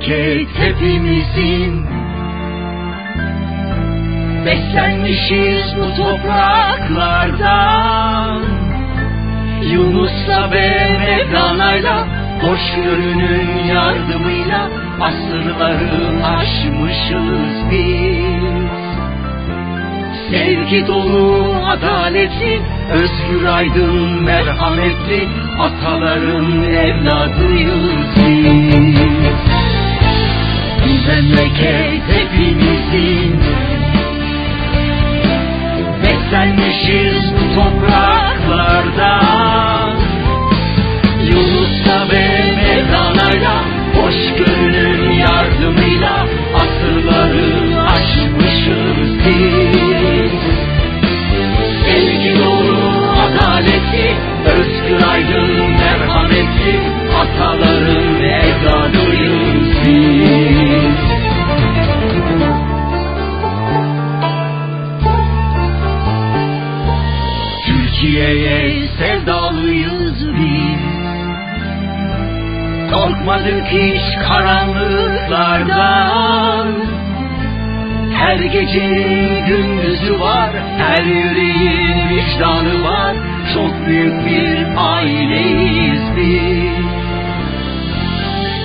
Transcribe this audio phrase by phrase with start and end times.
[0.00, 1.86] memleket hepimizin.
[4.46, 7.30] Beslenmişiz bu topraklardan.
[9.62, 12.06] Yunus'la ve Mevlana'yla
[12.42, 18.70] Hoşgörünün yardımıyla Asırları aşmışız biz.
[20.30, 22.60] Sevgi dolu, adaletli,
[22.90, 28.69] özgür aydın, merhametli Ataların evladıyız biz
[31.10, 33.32] Memleket hepimizin.
[36.02, 39.00] Beslenmişiz bu topraklardan
[41.24, 43.56] Yunus'la ve Mevlana'yla
[43.94, 47.50] Hoşgörünün yardımıyla Asırları
[47.86, 50.34] aşmışız biz.
[51.84, 52.80] Sevgi dolu,
[53.26, 54.08] adaletli
[54.46, 56.74] Özgür aydın, merhametli
[57.20, 57.99] Ataların
[73.30, 76.74] Korkmadık hiç karanlıklardan
[78.14, 83.16] Her gecenin gündüzü var Her yüreğin vicdanı var.
[83.54, 86.84] Çok büyük bir aileyiz biz.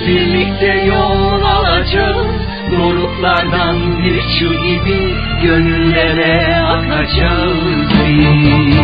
[0.06, 2.26] Birlikte yol alacağız
[2.72, 7.58] Doruklardan bir çığ gibi Gönüllere akacağız
[8.08, 8.76] biz.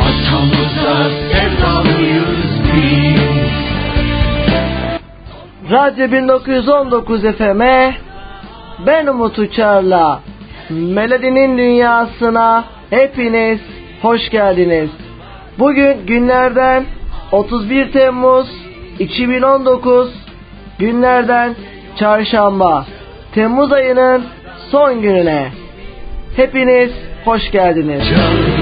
[0.00, 3.29] Atamıza sevdalıyız biz
[5.70, 7.94] Radyo 1919 FM'e
[8.86, 10.20] ben Umut Uçar'la
[10.70, 13.60] Melodinin Dünyası'na hepiniz
[14.02, 14.90] hoş geldiniz.
[15.58, 16.84] Bugün günlerden
[17.32, 18.48] 31 Temmuz
[18.98, 20.14] 2019
[20.78, 21.54] günlerden
[21.98, 22.86] çarşamba
[23.34, 24.24] Temmuz ayının
[24.70, 25.48] son gününe
[26.36, 26.90] hepiniz
[27.24, 28.00] hoş geldiniz.
[28.00, 28.59] Aşk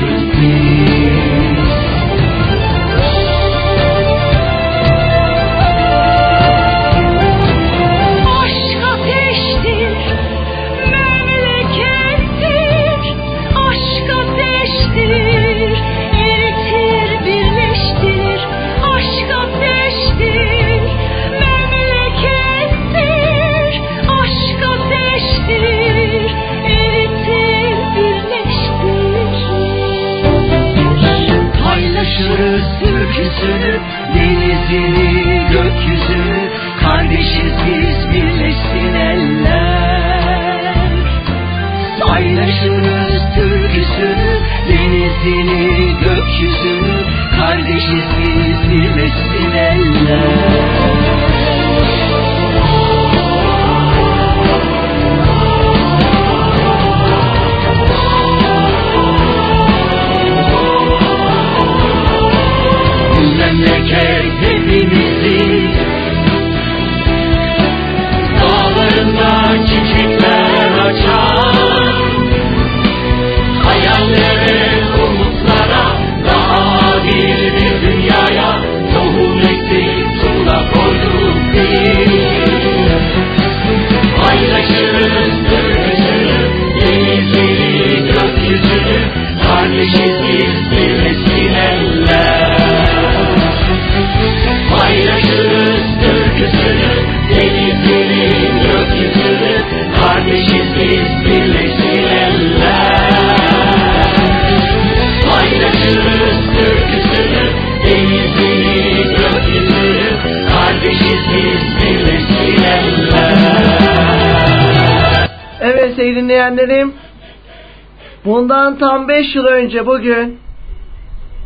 [118.68, 120.38] bundan tam 5 yıl önce bugün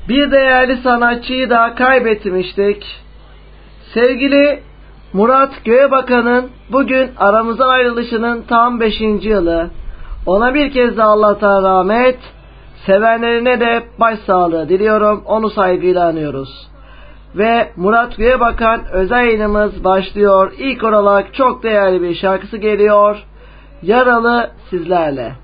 [0.08, 2.86] bir değerli sanatçıyı daha kaybetmiştik.
[3.94, 4.60] Sevgili
[5.12, 9.00] Murat Göğebakan'ın bugün aramızdan ayrılışının tam 5.
[9.00, 9.70] yılı.
[10.26, 12.18] Ona bir kez de Allah'tan rahmet,
[12.86, 15.22] sevenlerine de başsağlığı diliyorum.
[15.26, 16.68] Onu saygıyla anıyoruz.
[17.36, 20.52] Ve Murat Göğebakan özel yayınımız başlıyor.
[20.58, 23.16] İlk olarak çok değerli bir şarkısı geliyor.
[23.82, 25.41] Yaralı sizlerle.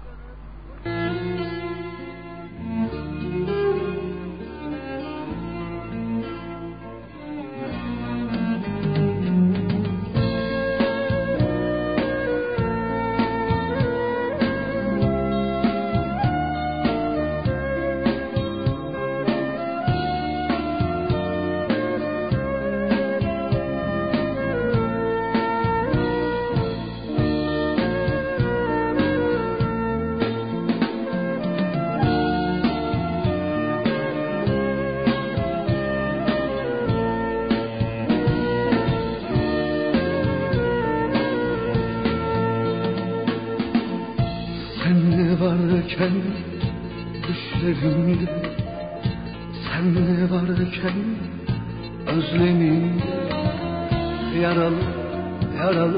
[45.98, 46.12] varken
[47.28, 48.30] düşlerimde
[49.68, 50.94] Sen de varken
[52.06, 53.02] özlemim
[54.42, 54.82] Yaralı
[55.58, 55.97] yaralı.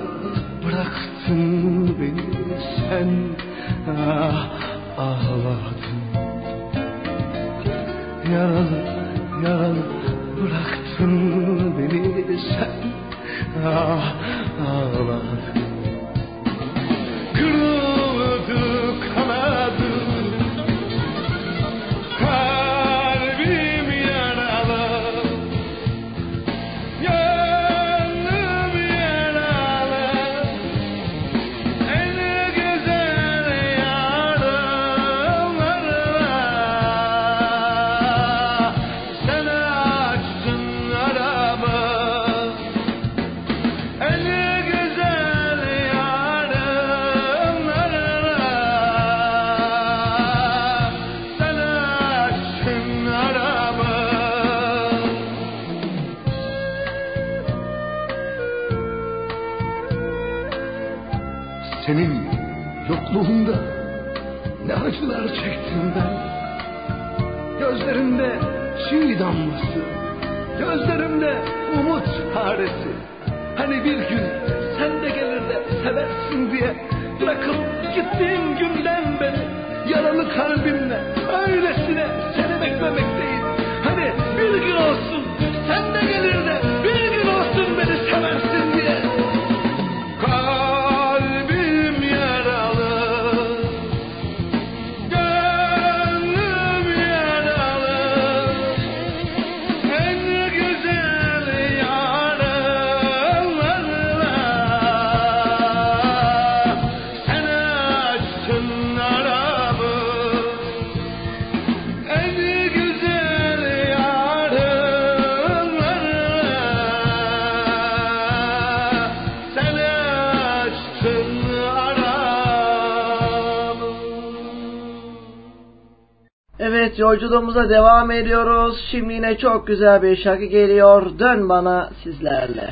[127.01, 128.89] yolculuğumuza devam ediyoruz.
[128.91, 131.19] Şimdi yine çok güzel bir şarkı geliyor.
[131.19, 132.70] Dön bana sizlerle.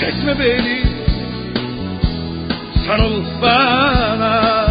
[0.00, 0.82] Terk etme beni.
[2.86, 4.66] Sarıl bana.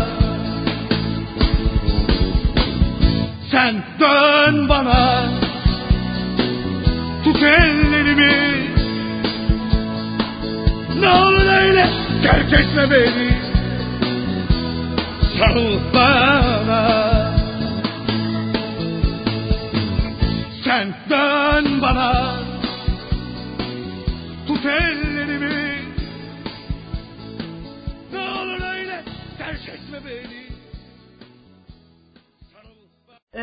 [3.51, 5.23] Sen dön bana.
[7.23, 8.69] Tut ellerimi.
[10.99, 11.87] Ne olur öyle
[12.23, 13.31] terk etme beni.
[15.39, 17.08] Sarıl bana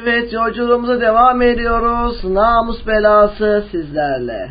[0.02, 2.24] Evet yolculuğumuza devam ediyoruz.
[2.24, 4.50] Namus belası sizlerle.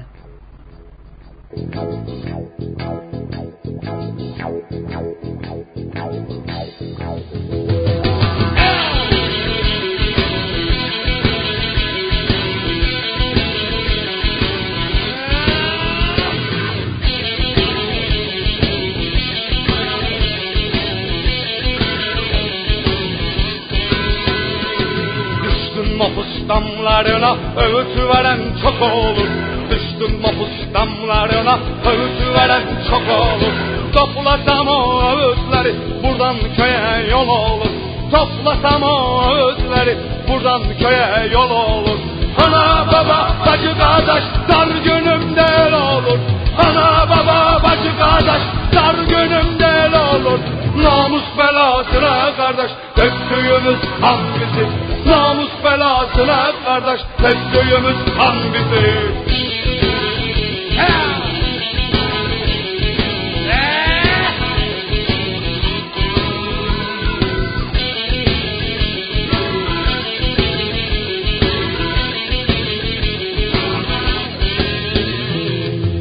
[26.85, 29.27] Damlarına öğüt veren çok olur.
[29.69, 33.53] Düştün mapus damlarına öğüt veren çok olur.
[33.93, 37.71] Toplasam o öğütleri buradan köye yol olur.
[38.11, 41.99] Toplasam o öğütleri buradan köye yol olur.
[42.45, 46.19] Ana baba bacı kardeş dar günümde el olur.
[46.57, 48.41] Ana baba bacı kardeş
[48.75, 50.39] dar günümde el olur.
[50.83, 59.15] Namus belasına kardeş döktüğümüz kan bizim Namus belasına kardeş döktüğümüz kan bizim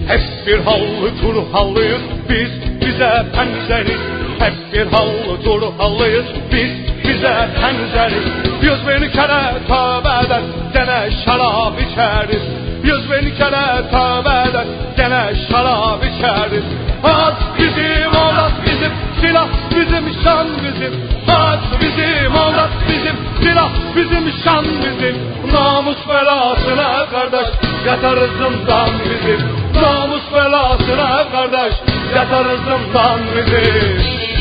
[0.08, 4.00] Hep bir havlu turhallıyız biz bize benzeriz
[4.38, 10.42] Hep bir havlu turhallıyız biz bize benzeriz Yüz bin kere tövbe eder
[10.72, 12.42] gene şarap içeriz.
[12.84, 16.64] Yüz bin kere tövbe eder gene şarap içeriz.
[17.04, 20.94] Az bizim oğlan bizim silah bizim şan bizim.
[21.28, 25.16] Az bizim oğlan bizim silah bizim şan bizim.
[25.52, 27.48] Namus belasına kardeş
[27.86, 29.40] yatarız zindan bizim.
[29.82, 31.74] Namus belasına kardeş
[32.16, 34.33] yatarız zindan bizim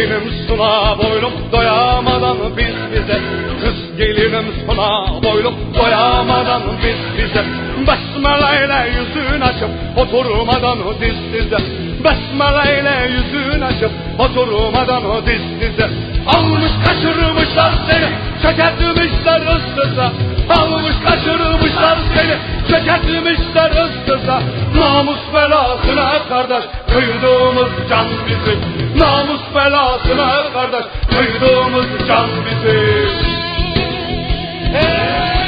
[0.00, 3.18] Gelinim suna boylum doyamadan biz bize.
[3.62, 7.44] Kız gelinim suna boylum doyamadan biz bize.
[7.88, 11.58] Besmele ile yüzün açıp oturmadan diz dize.
[12.04, 15.90] Besmele ile yüzün açıp oturmadan diz dize
[16.26, 18.08] Almış kaçırmışlar seni
[18.42, 20.12] çökertmişler ıssıza
[20.60, 22.36] Almış kaçırmışlar seni
[22.68, 24.42] çökertmişler ıssıza
[24.74, 28.60] Namus belasına kardeş kıydığımız can bizim
[28.98, 33.30] Namus belasına kardeş kıydığımız can bizim
[34.74, 35.39] Am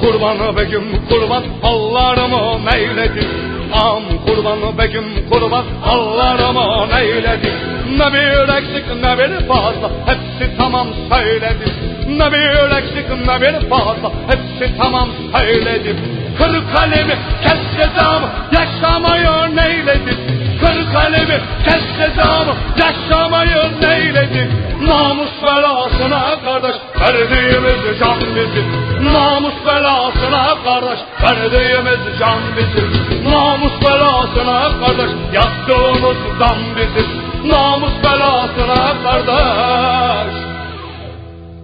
[0.00, 3.30] kurbanı begüm kurban Allah'ımı neyledim
[3.72, 7.54] Am kurbanı begüm kurban Allah'ımı neyledim
[7.98, 11.72] Ne bir eksik ne bir fazla Hepsi tamam söyledim
[12.08, 15.96] Ne bir eksik ne bir fazla Hepsi tamam söyledim
[16.38, 26.76] Kır kalemi kes cezamı Yaşamayı neyledim Kır kalemi kes cezamı Yaşamayı neyledim Namus belasına kardeş
[27.00, 28.66] Verdiğimiz can bizim
[29.14, 32.90] Namus belasına kardeş Verdiğimiz can bizim
[33.32, 37.08] Namus belasına kardeş Yaktığımız dam bizim
[37.50, 40.34] Namus belasına kardeş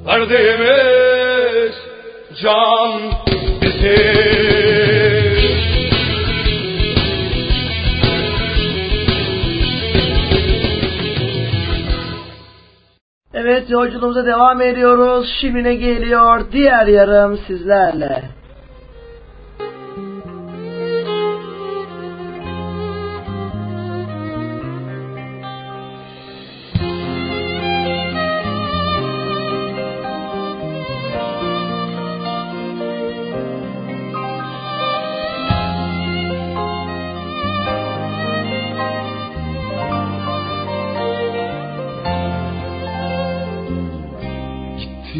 [0.07, 1.75] Verdiğimiz
[2.43, 3.01] can
[3.63, 4.92] bizim
[13.35, 15.29] Evet yolculuğumuza devam ediyoruz.
[15.41, 18.23] Şirin'e geliyor diğer yarım sizlerle.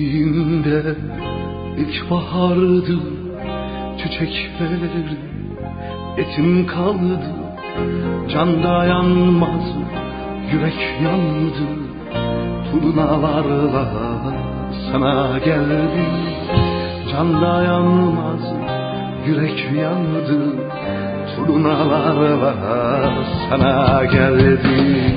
[0.03, 0.95] geldiğinde
[1.79, 2.99] ilkbahardı
[3.99, 4.71] çiçekler
[6.19, 7.21] etim kaldı
[8.33, 9.67] can dayanmaz
[10.53, 11.67] yürek yandı.
[12.71, 13.85] Turnalarla
[14.93, 16.13] sana geldim
[17.13, 18.45] can dayanmaz
[19.27, 20.39] yürek yandı.
[21.37, 22.55] Turnalarla
[23.51, 25.13] sana geldim.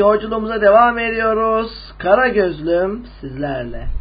[0.00, 1.70] yolculuğumuza devam ediyoruz.
[1.98, 3.99] Kara gözlüm sizlerle.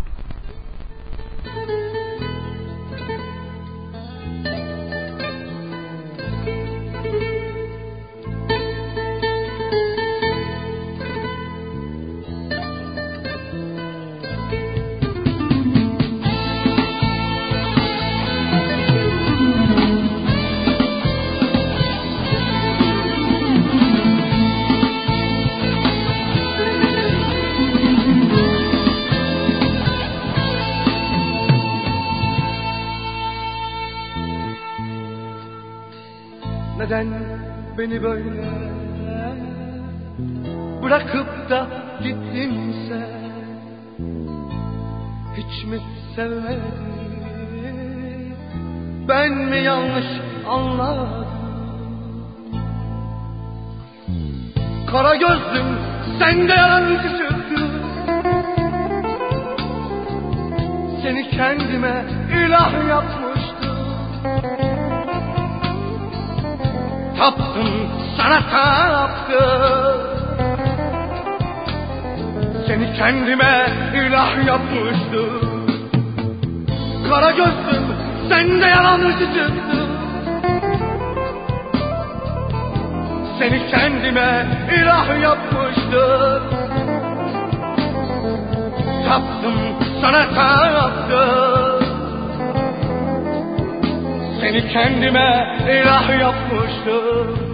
[94.74, 97.50] kendime ilah yapmıştım.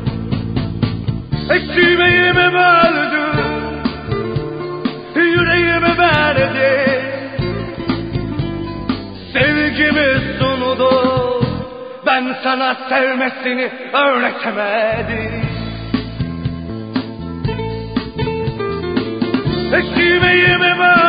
[1.49, 3.35] Ekmeğimi böldüm
[5.15, 7.01] Yüreğimi verdi
[9.33, 11.45] Sevgimi sundu
[12.05, 15.45] Ben sana sevmesini öğretemedim.
[19.73, 21.04] Ekmeğimi böldüm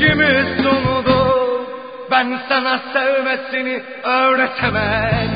[0.00, 1.66] Sevgimi sundu
[2.10, 5.29] Ben sana sevmesini öğretemedim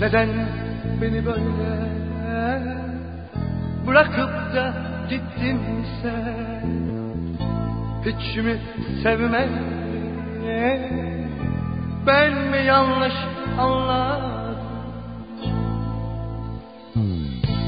[0.00, 0.28] Neden
[1.00, 1.40] beni böyle
[3.86, 4.74] bırakıp da
[5.10, 5.60] gittin
[6.02, 6.70] sen?
[8.04, 8.58] Hiç mi
[9.02, 9.80] sevmedin?
[12.06, 13.12] Ben mi yanlış
[13.58, 14.58] anladım?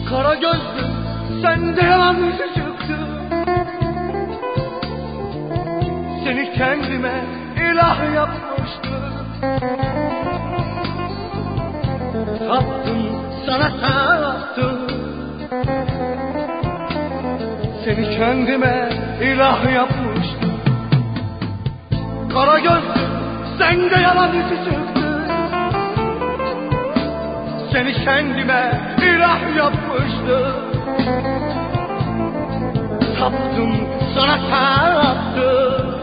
[0.08, 0.92] Kara gözlüm
[1.42, 2.96] sende yalancı çıktı.
[6.24, 7.24] Seni kendime
[7.56, 10.01] ilah yapmıştım
[12.48, 12.98] Taptım
[13.46, 14.78] sana taptım
[17.84, 18.88] Seni kendime
[19.22, 20.52] ilah yapmıştım.
[22.34, 22.82] Kara göz
[23.58, 25.02] sende yalan izi çıktı
[27.72, 30.52] Seni kendime ilah yapmıştım.
[33.18, 33.72] Taptım
[34.14, 36.02] sana taptım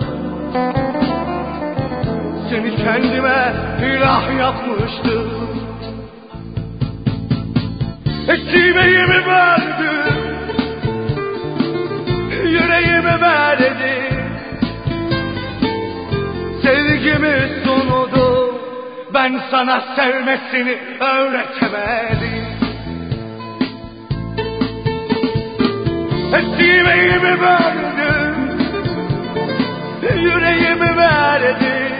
[2.49, 5.38] Seni kendime ilah yapmıştım
[8.29, 10.13] Ekmeğimi verdim
[12.43, 13.77] Yüreğimi verdim
[16.63, 18.55] Sevgimi sundu
[19.13, 22.45] Ben sana sevmesini öğretemedim.
[26.33, 28.35] Ekmeğimi verdim
[30.01, 31.93] Yüreğimi verdim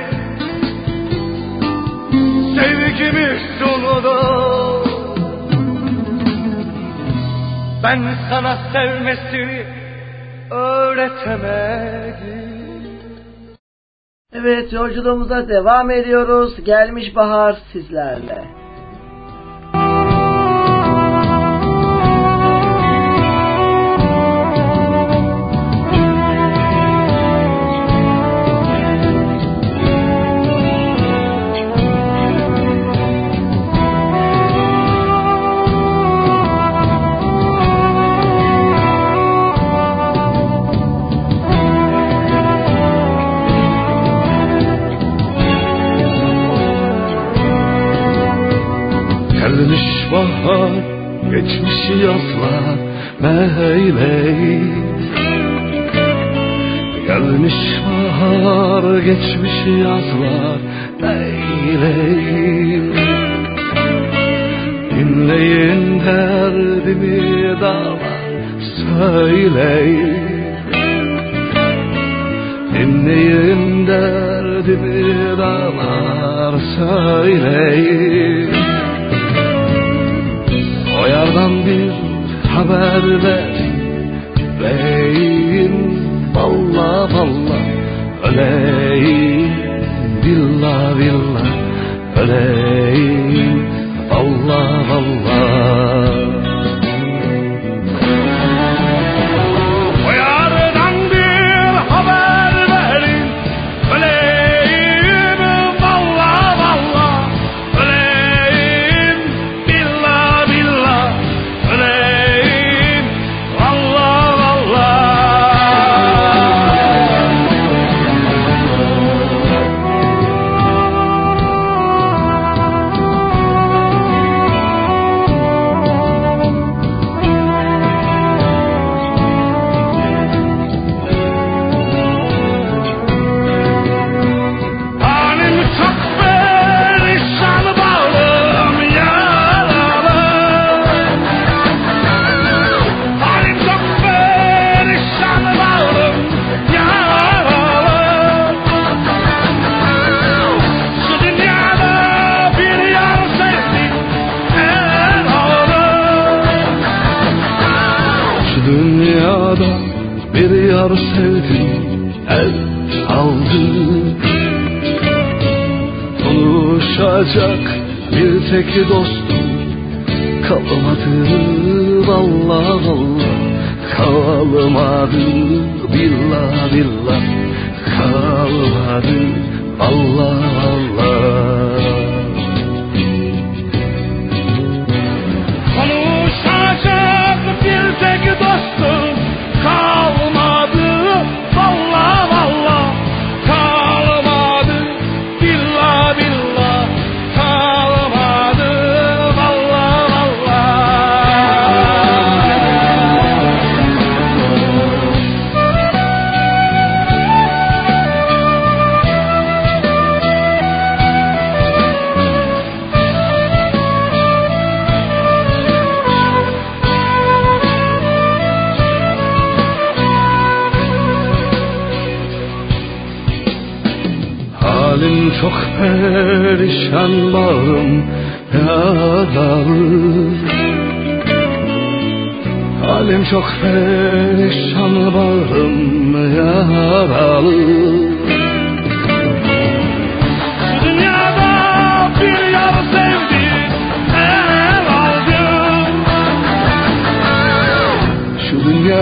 [2.56, 4.89] Sevgimi sundu
[7.84, 9.66] Ben sana sevmesini
[10.52, 12.20] öğretemedim.
[14.34, 16.64] Evet yolculuğumuza devam ediyoruz.
[16.64, 18.59] Gelmiş bahar sizlerle.
[59.00, 60.60] Bahar, geçmiş yazlar
[61.02, 62.82] meyley
[64.92, 68.00] Dinleyin derdimi dağlar
[68.76, 69.99] söyleyin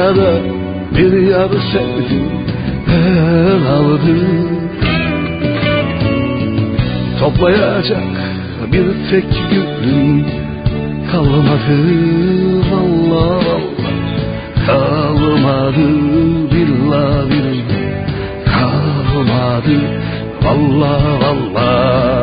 [0.08, 0.34] yara
[0.98, 2.30] bir yarı sevdim
[2.86, 4.60] Her aldım
[7.20, 8.04] Toplayacak
[8.72, 10.26] bir tek gülüm
[11.12, 11.78] Kalmadı.
[12.72, 13.60] Vallahi valla
[14.66, 15.88] Kalmadı
[16.52, 18.08] billahi billah
[18.46, 19.80] Kalmadı.
[20.44, 22.17] Vallahi valla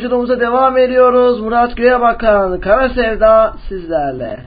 [0.00, 1.40] Yolculuğumuza devam ediyoruz.
[1.40, 4.40] Murat Göğe Bakan, Kara Sevda sizlerle.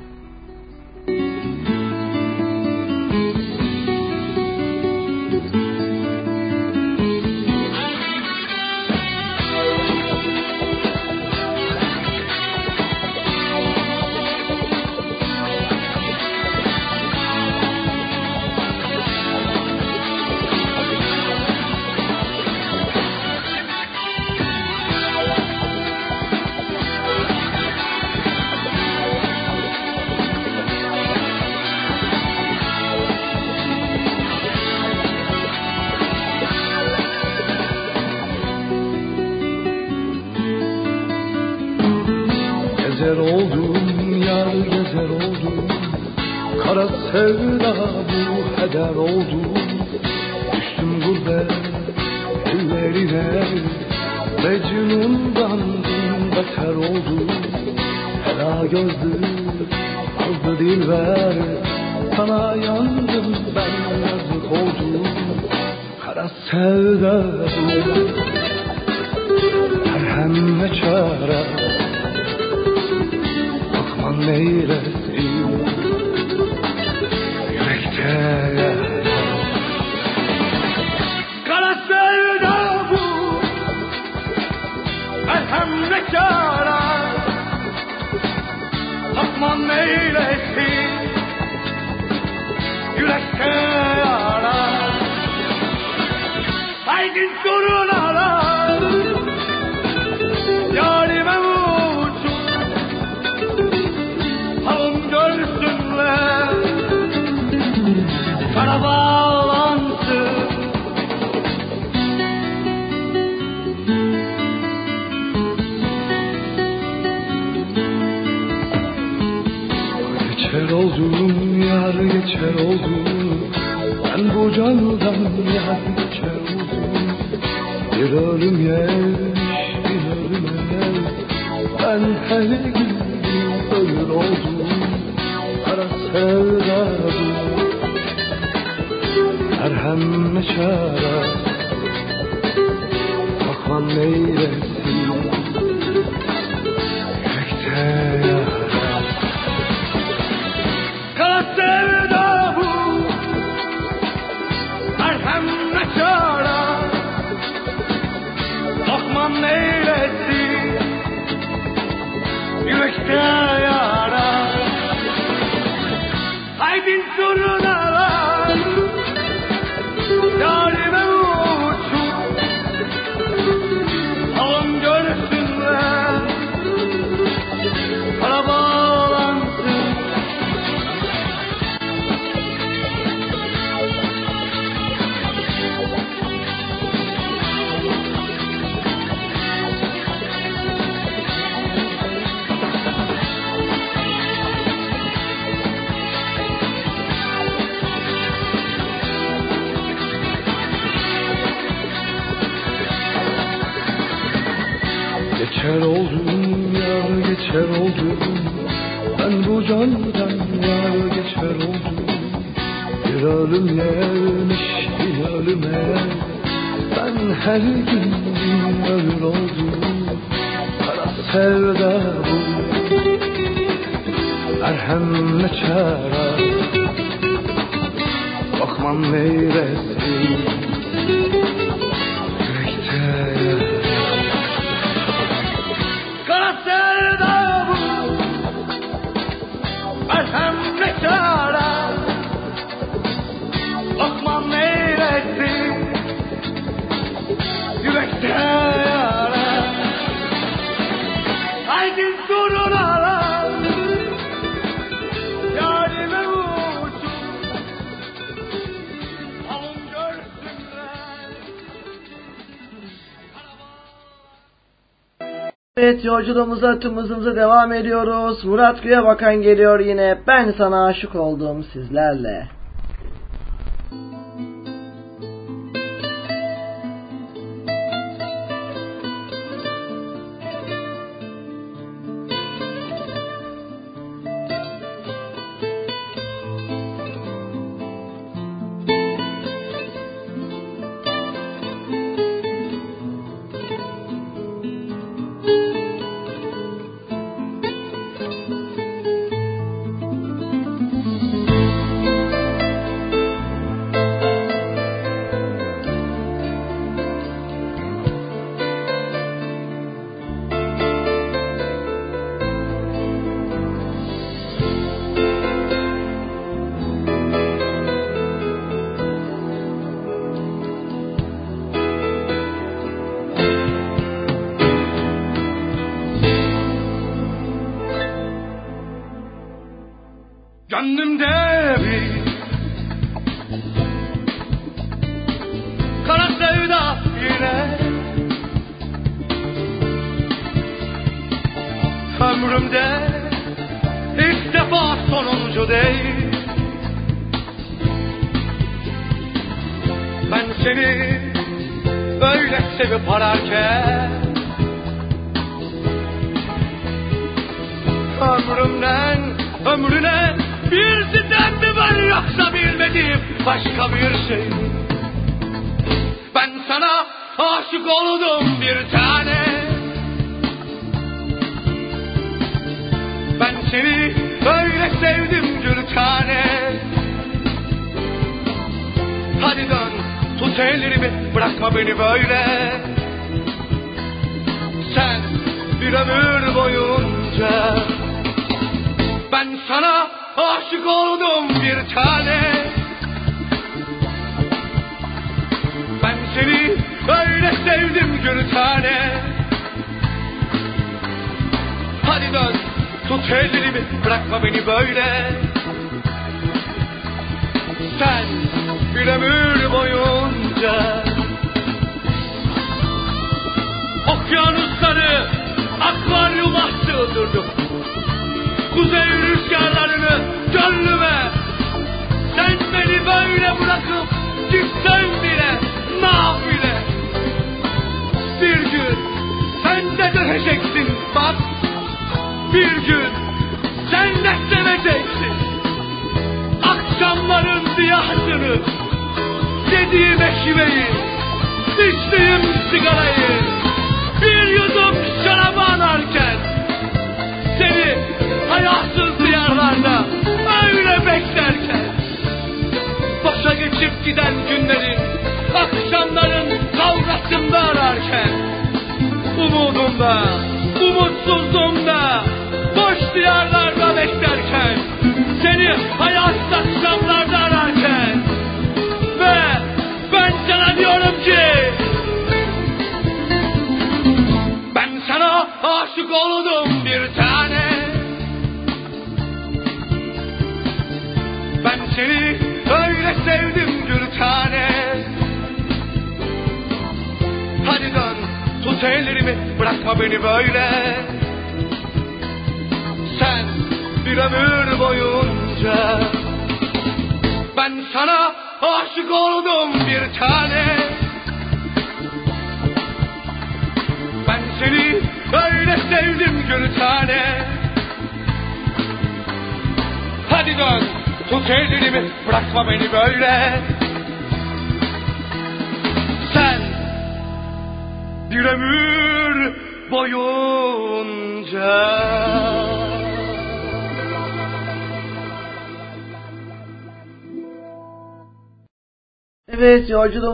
[265.83, 268.45] Evet yolculuğumuza tüm hızımıza devam ediyoruz.
[268.45, 270.17] Murat Güye Bakan geliyor yine.
[270.27, 272.47] Ben sana aşık oldum sizlerle.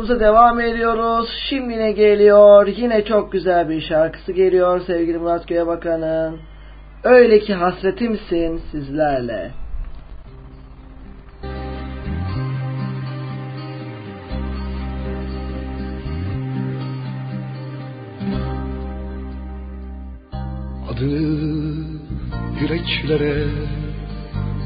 [0.10, 1.30] Yolculuğumuza devam ediyoruz.
[1.49, 2.68] Şimdi ne geliyor?
[2.68, 6.39] Yine çok güzel bir şarkısı geliyor sevgili Murat Göğebakan'ın.
[7.03, 9.51] Öyle ki hasretimsin sizlerle.
[20.91, 21.86] Adını
[22.62, 23.45] yüreklere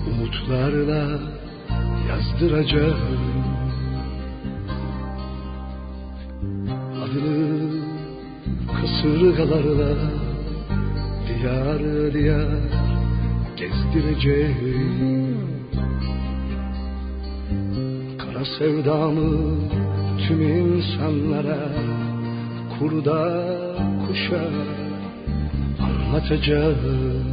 [0.08, 1.20] umutlarla
[2.10, 3.33] yazdıracağım
[9.44, 9.96] kasırgalarla
[11.28, 12.48] diyar diyar
[13.56, 15.38] gezdireceğim.
[18.18, 19.56] Kara sevdamı
[20.28, 21.70] tüm insanlara
[22.80, 23.44] kurda
[24.08, 24.44] kuşa
[25.80, 27.33] anlatacağım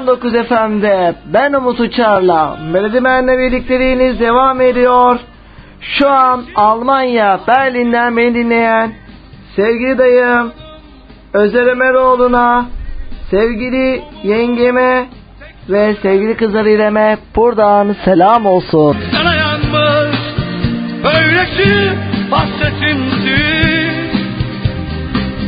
[0.00, 5.18] 1919 FM'de ben Umut Uçar'la Melodimen'le birlikteliğiniz devam ediyor.
[5.80, 8.92] Şu an Almanya, Berlin'den beni dinleyen
[9.56, 10.52] sevgili dayım
[11.32, 12.66] Özer Ömeroğlu'na,
[13.30, 15.06] sevgili yengeme
[15.68, 18.96] ve sevgili kızlar İrem'e buradan selam olsun.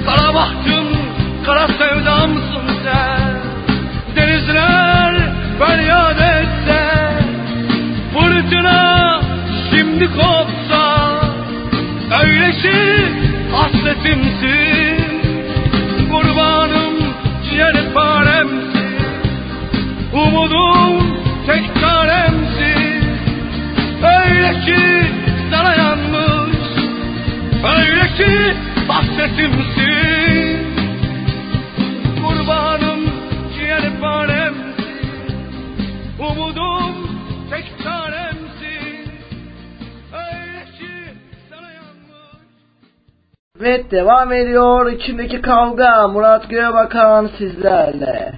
[0.06, 0.86] Kara bahtım,
[1.46, 2.61] kara sevdamsın
[10.02, 11.12] şimdi kopsa
[12.22, 13.06] Öyle ki
[13.52, 15.02] hasretimsin.
[16.10, 16.94] Kurbanım
[17.50, 18.72] ciğerparemsin
[20.12, 23.04] Umudum tek çaremsin.
[24.02, 25.06] Öyle ki
[25.50, 26.68] sana yanmış
[27.78, 28.56] Öyle ki
[28.88, 30.58] hasretimsin.
[32.22, 33.00] Kurbanım
[33.54, 34.72] ciğerparemsin
[36.18, 36.94] Umudum
[37.50, 38.01] tek çaremsin
[43.60, 44.92] Evet devam ediyor.
[44.92, 48.32] İçimdeki kavga Murat Göğebakan sizlerle.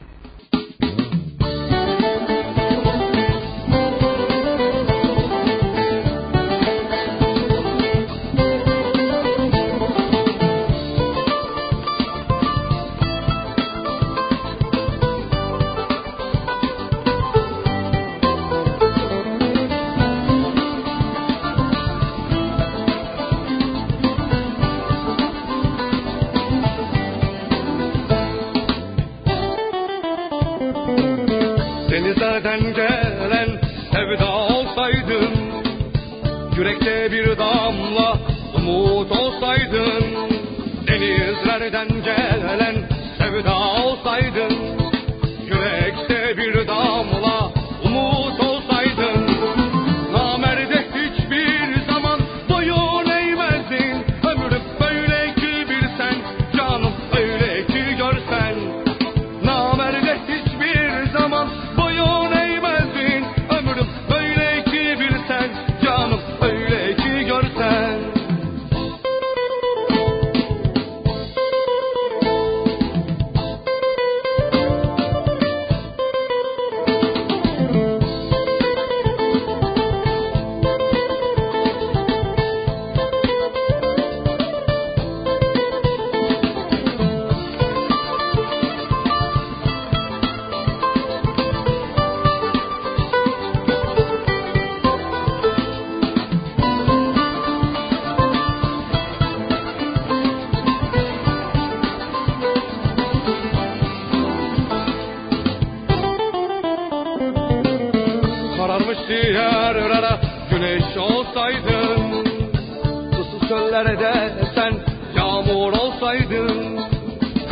[113.75, 114.72] Çöllerde sen
[115.16, 116.81] yağmur olsaydın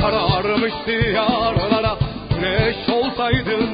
[0.01, 1.97] Kararmıştı yarlara
[2.31, 3.69] güneş olsaydın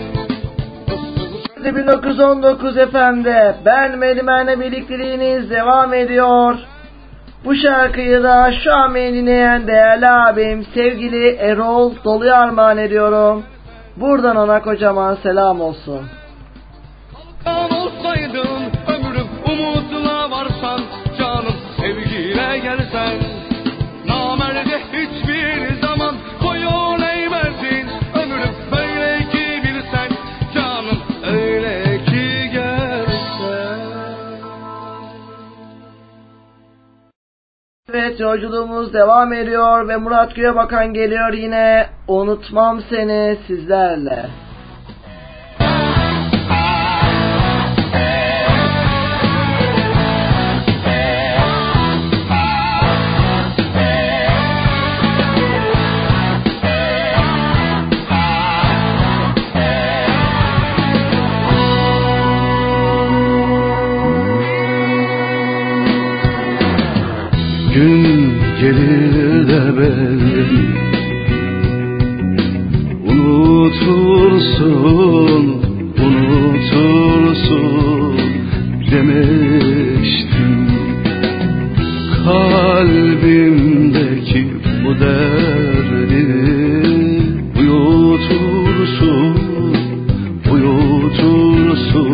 [0.89, 6.55] Susuz 1919 FM'de ben Melimen'le birlikteliğiniz devam ediyor.
[7.45, 13.45] Bu şarkıyı da şu an dinleyen değerli abim sevgili Erol Dolu'ya armağan ediyorum.
[13.97, 16.01] Buradan ona kocaman selam olsun.
[38.21, 44.48] Yolculuğumuz devam ediyor ve Murat Göğebakan geliyor yine unutmam seni sizlerle.
[67.79, 70.45] Gün gelir de beni
[73.11, 74.65] Unutursun,
[76.07, 77.33] unutursun
[78.91, 80.55] demiştim.
[82.25, 83.63] Kalbimdeki
[84.85, 86.27] bu derdi
[87.61, 89.37] uyutursun,
[90.53, 92.09] uyutursun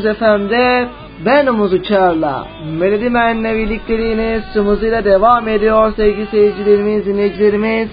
[0.04, 0.88] 1919 FM'de
[1.26, 2.46] ben Umut Uçar'la
[2.78, 7.88] Melodi Men'le birlikteliğiniz tüm hızıyla devam ediyor sevgili seyircilerimiz, dinleyicilerimiz.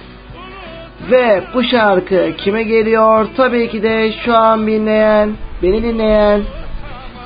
[1.12, 3.28] Ve bu şarkı kime geliyor?
[3.38, 5.30] Tabii ki de şu an dinleyen,
[5.64, 6.41] beni dinleyen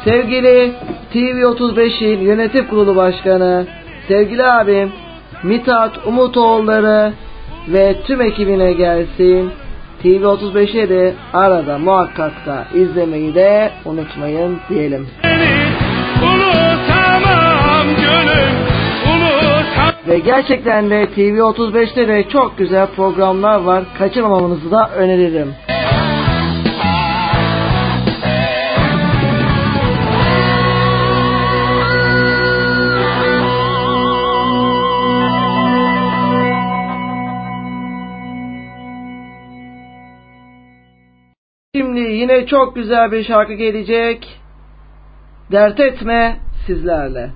[0.04, 0.74] sevgili
[1.14, 3.66] TV35'in yönetim kurulu başkanı,
[4.08, 4.92] sevgili abim
[5.44, 7.14] Mithat Umutoğulları
[7.68, 9.52] ve tüm ekibine gelsin.
[10.06, 15.08] TV35'e de arada muhakkak da izlemeyi de unutmayın diyelim.
[20.08, 23.84] Ve gerçekten de TV35'te de çok güzel programlar var.
[23.97, 25.53] Kaçırmamanızı da öneririm.
[42.26, 44.39] Yine çok güzel bir şarkı gelecek.
[45.51, 47.32] Dert etme sizlerle.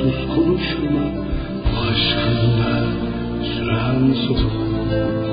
[0.00, 1.04] Sus konuşma.
[1.64, 2.84] Bu aşkınla
[3.42, 5.29] süren sorun.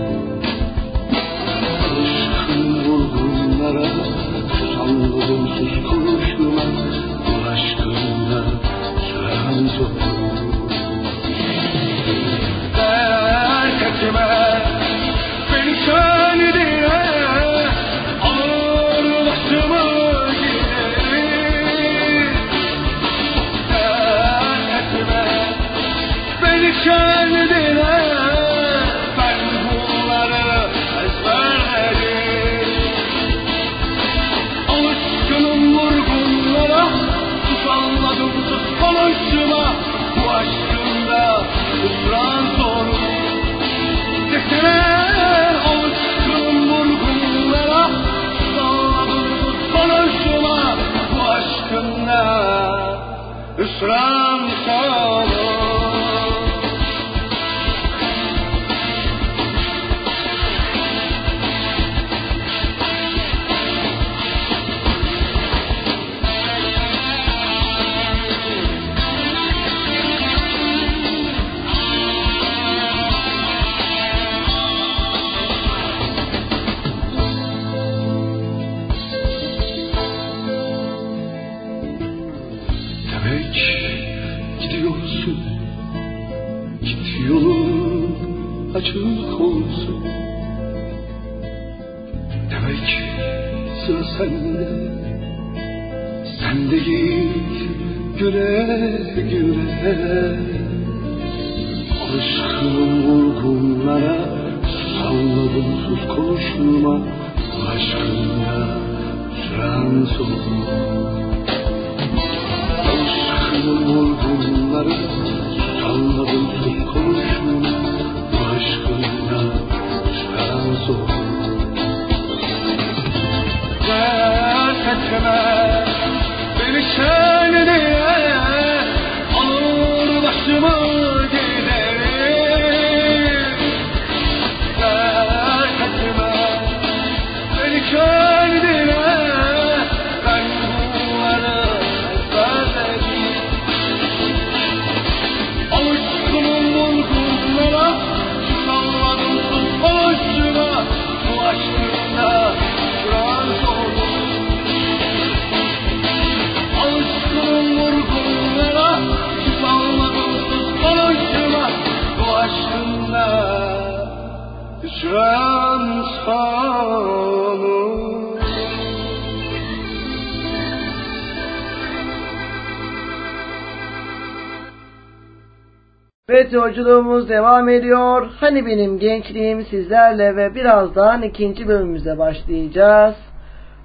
[176.77, 178.27] Yolculuğumuz devam ediyor.
[178.39, 183.15] Hani benim gençliğim sizlerle ve birazdan ikinci bölümümüze başlayacağız.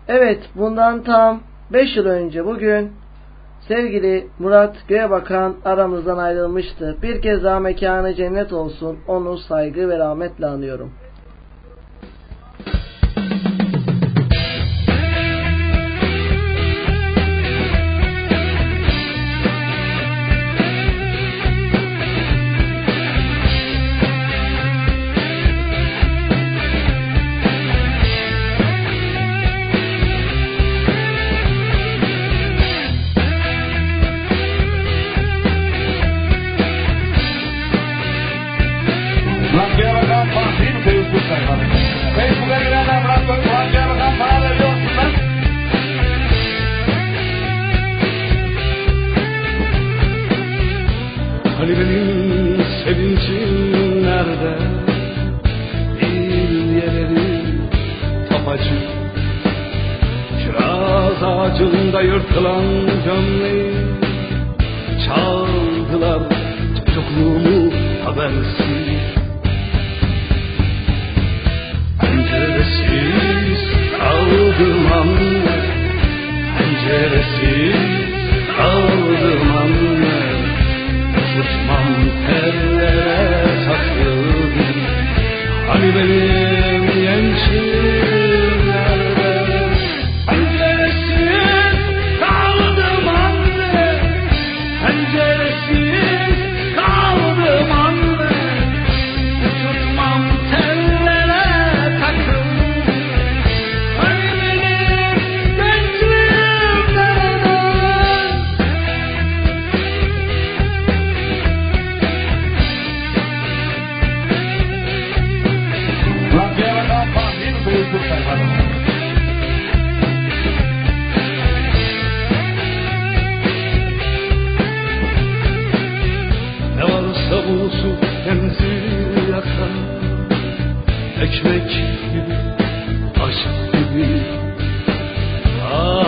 [0.08, 1.40] Evet bundan tam
[1.72, 2.92] 5 yıl önce bugün
[3.68, 6.96] Sevgili Murat Göğebakan aramızdan ayrılmıştı.
[7.02, 8.98] Bir kez daha mekanı cennet olsun.
[9.08, 10.92] Onu saygı ve rahmetle anıyorum.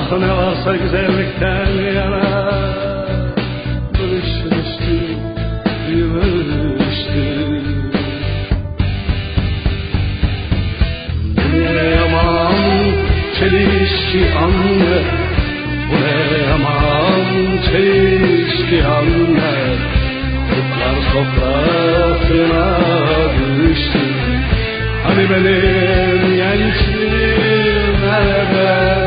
[0.07, 2.25] Ah ne varsa güzellikten yana
[3.99, 4.97] Bölüşmüştü,
[5.89, 7.25] büyümüştü
[11.37, 12.55] Bu ne yaman
[13.39, 14.99] çelişki anne
[15.91, 19.55] Bu ne yaman çelişki anne
[20.49, 22.67] Kurtlar sofrasına
[23.59, 23.99] düştü
[25.05, 29.04] Hani benim gençliğim nerede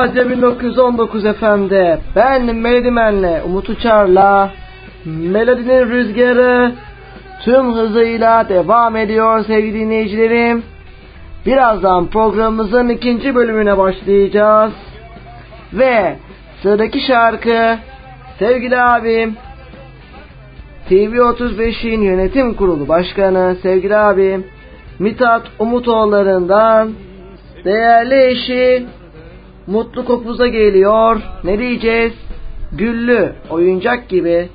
[0.00, 4.50] Radyo 1919 FM'de ben Melodimen'le Umut Uçar'la
[5.04, 6.72] Melodinin rüzgarı
[7.44, 10.62] tüm hızıyla devam ediyor sevgili dinleyicilerim.
[11.46, 14.72] Birazdan programımızın ikinci bölümüne başlayacağız.
[15.72, 16.16] Ve
[16.62, 17.78] sıradaki şarkı
[18.38, 19.36] sevgili abim
[20.90, 24.46] TV35'in yönetim kurulu başkanı sevgili abim
[24.98, 26.92] Mithat Umutoğulları'ndan
[27.64, 28.86] değerli eşi
[29.70, 31.20] Mutlu Kopuz'a geliyor.
[31.44, 32.12] Ne diyeceğiz?
[32.72, 34.48] Güllü, oyuncak gibi.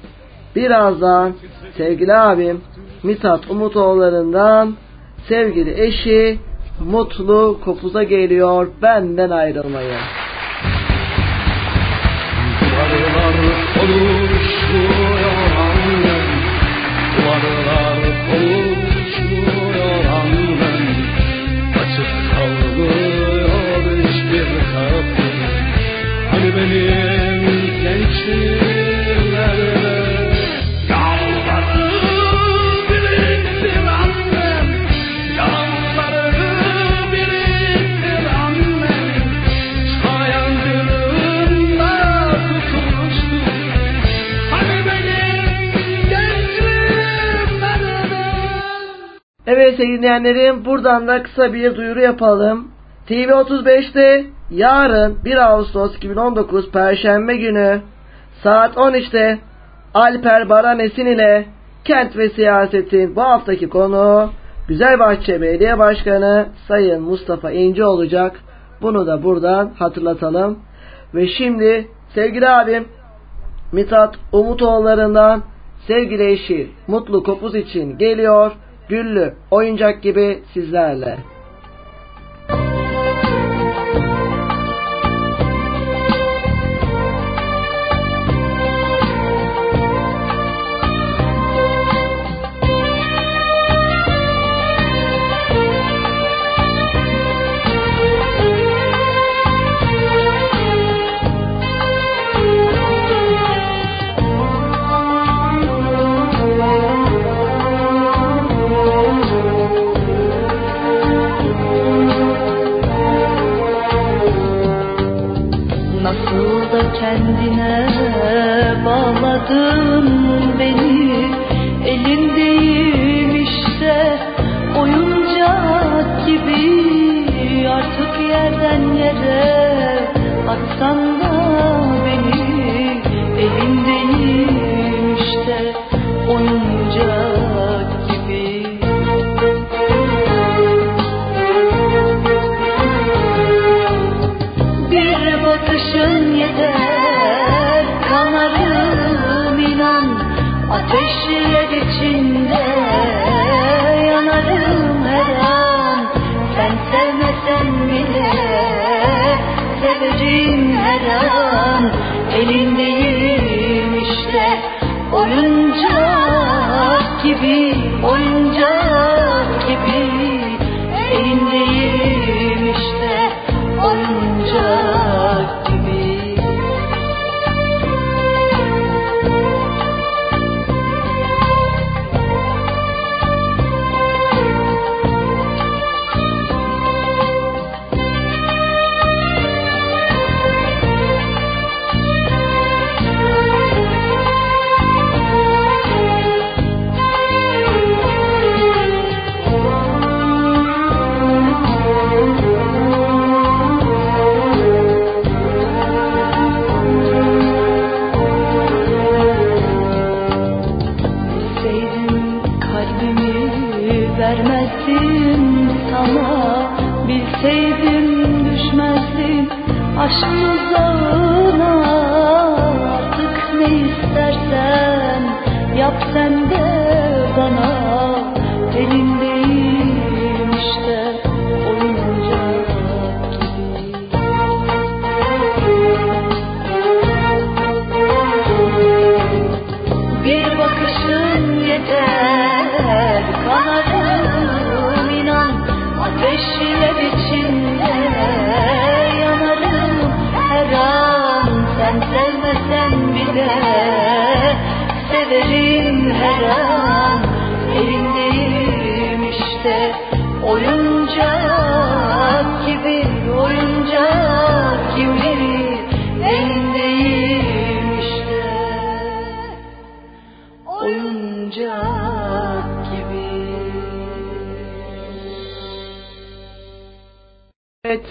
[0.55, 1.33] Birazdan
[1.77, 2.61] sevgili abim
[3.03, 4.75] Mithat Umutoğulları'ndan
[5.27, 6.39] sevgili eşi
[6.79, 8.67] Mutlu Kopuz'a geliyor.
[8.81, 9.99] Benden ayrılmayın.
[13.79, 15.04] Konuşmuyor annem
[49.47, 52.67] Evet sevgili dinleyenlerim buradan da kısa bir duyuru yapalım.
[53.09, 57.81] TV35'te yarın 1 Ağustos 2019 Perşembe günü
[58.43, 59.39] saat 13'te
[59.93, 61.45] Alper Baranesin ile
[61.83, 64.29] Kent ve Siyaset'in bu haftaki konu
[64.67, 68.39] Güzelbahçe Belediye Başkanı Sayın Mustafa İnce olacak.
[68.81, 70.59] Bunu da buradan hatırlatalım.
[71.15, 72.87] Ve şimdi sevgili abim
[73.71, 75.43] Mithat Umutoğulları'ndan
[75.87, 78.51] sevgili eşi Mutlu Kopuz için geliyor.
[78.89, 81.17] Güllü oyuncak gibi sizlerle.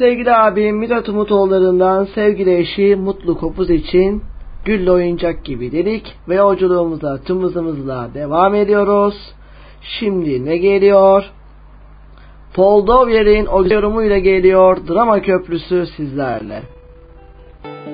[0.05, 4.23] Sevgili abim Mirat Umut oğullarından sevgili eşi Mutlu Kopuz için
[4.65, 9.15] gülle oyuncak gibi dedik ve yolculuğumuza tüm hızımızla devam ediyoruz.
[9.81, 11.25] Şimdi ne geliyor?
[12.55, 16.63] Paul Dovier'in o yorumuyla geliyor Drama Köprüsü sizlerle.
[17.65, 17.94] Müzik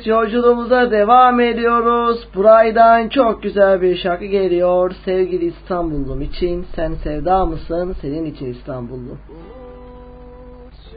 [0.00, 2.28] Evet yolculuğumuza devam ediyoruz.
[2.34, 4.92] Buraydan çok güzel bir şarkı geliyor.
[5.04, 7.96] Sevgili İstanbullum için sen sevda mısın?
[8.00, 9.18] Senin için İstanbullum.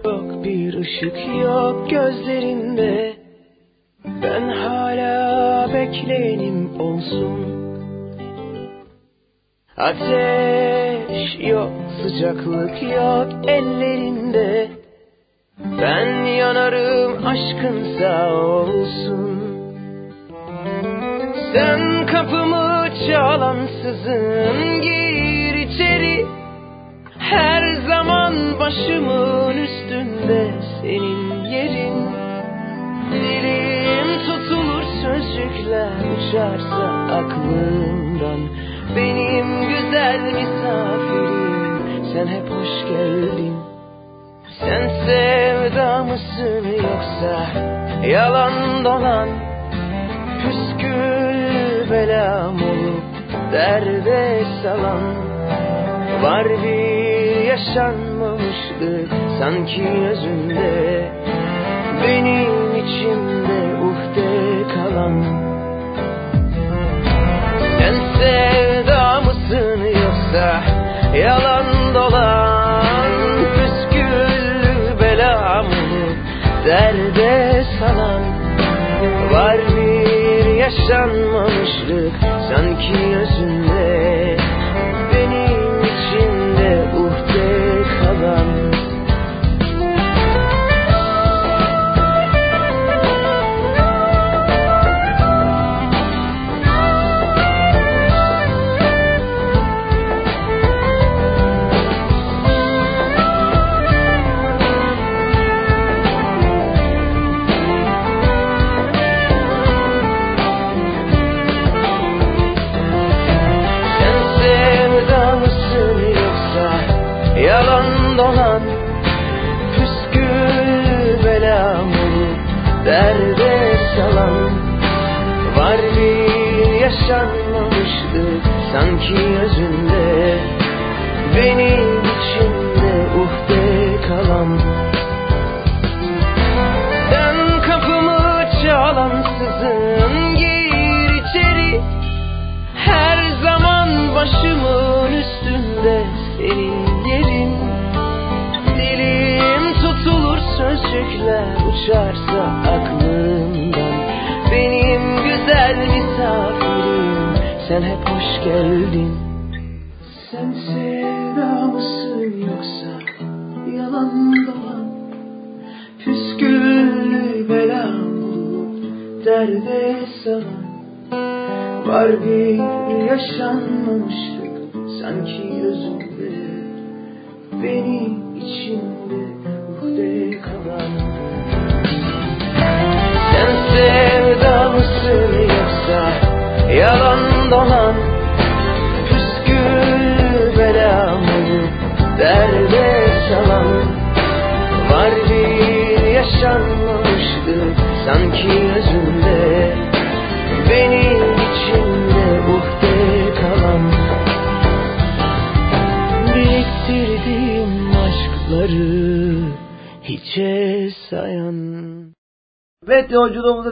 [0.06, 3.14] Yok bir ışık yok gözlerinde
[4.24, 7.40] Ben hala bekleyenim olsun
[9.78, 11.72] Ateş yok
[12.04, 14.83] sıcaklık yok ellerinde
[15.60, 19.40] Ben yanarım aşkın sağ olsun.
[21.54, 26.26] Sen kapımı çalansızın gir içeri.
[27.20, 30.52] Her zaman başımın üstünde
[30.82, 32.04] senin yerin.
[33.12, 38.40] Dilim tutulur sözcükler uçarsa aklımdan
[38.96, 43.63] Benim güzel misafirim sen hep hoş geldin
[44.66, 47.48] Sen sevda mısın yoksa
[48.08, 49.30] yalan dolan?
[50.42, 53.04] Püskül belam olup
[53.52, 55.04] derde salan?
[56.24, 61.12] Var bir yaşanmamışlık sanki özünde.
[62.04, 65.24] Benim içimde uhde kalan.
[67.80, 70.64] Sen sevda mısın yoksa
[71.18, 71.73] yalan
[76.66, 78.22] derde salan
[79.32, 82.14] Var bir yaşanmamışlık
[82.50, 84.43] sanki özünde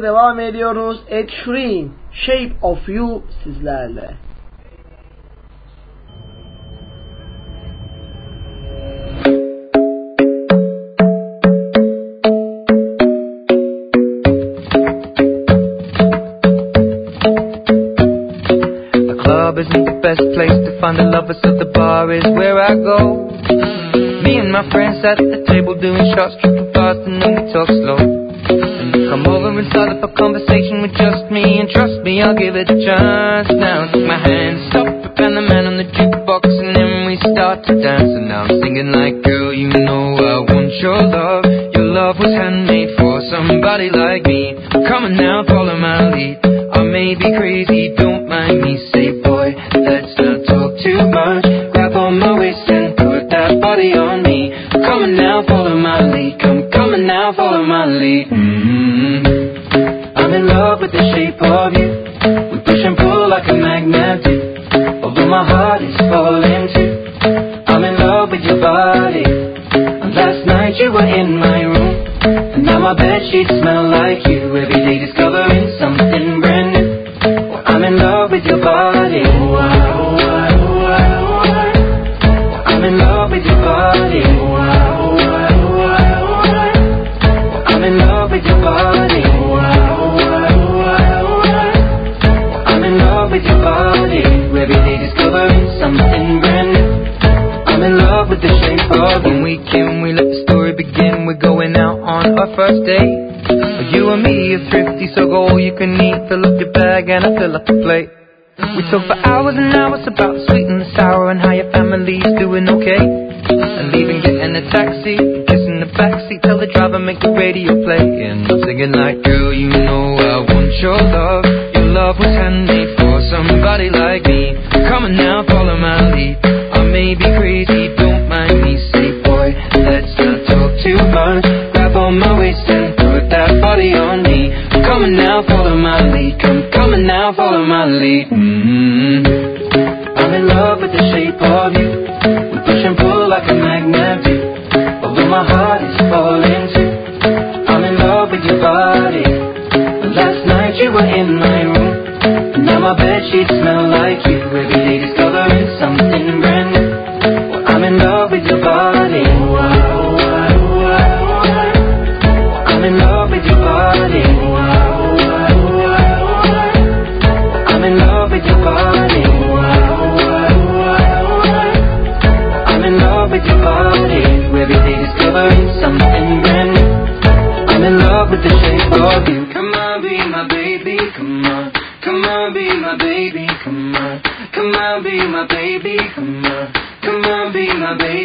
[0.04, 0.98] devam ediyoruz.
[1.12, 1.90] At The
[2.26, 4.18] shape of you sizlerle.
[20.02, 23.30] best place to find the lovers, so the bar is where I go.
[24.24, 26.71] Me and my friends at the table doing shots, tripping
[32.32, 33.92] I'll give it a chance now.
[33.92, 34.88] Take my hand, stop
[35.20, 38.08] and the man on the jukebox, and then we start to dance.
[38.08, 41.44] And now I'm singing like, girl, you know I want your love.
[41.76, 44.56] Your love was handmade for somebody like me.
[44.88, 45.44] Come on now,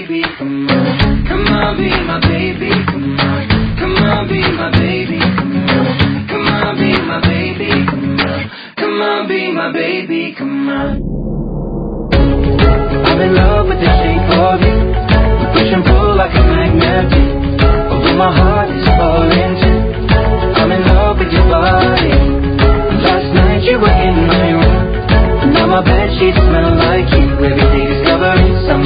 [0.06, 1.26] baby, come on.
[1.26, 3.48] Come on, be my baby, come on.
[3.78, 6.26] Come on, be my baby, come on.
[6.28, 8.50] Come on, be my baby, come on.
[8.76, 11.02] Come on, be my baby, come on.
[13.06, 14.76] I'm in love with the shape of you.
[15.40, 17.10] We push and pull like a magnet.
[17.90, 19.80] Although my heart is falling too.
[20.54, 22.14] I'm in love with your body.
[23.02, 25.52] Last night you were in my room.
[25.54, 27.26] Now my bed sheets smell like you.
[27.42, 28.85] Every day discovering something.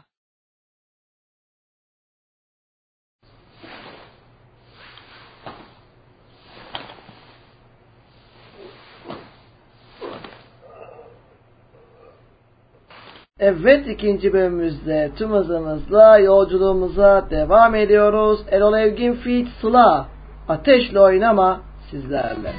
[13.43, 18.39] Evet ikinci bölümümüzde tüm hızımızla yolculuğumuza devam ediyoruz.
[18.51, 20.07] Erol Evgin Fit Sıla
[20.47, 21.61] Ateşle Oynama
[21.91, 22.53] sizlerle.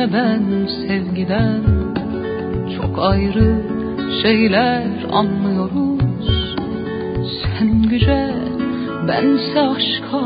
[0.00, 1.60] Vazgeçme ben sevgiden?
[2.76, 3.62] Çok ayrı
[4.22, 6.56] şeyler anlıyoruz.
[7.42, 8.34] Sen güce
[9.08, 10.18] bense aşka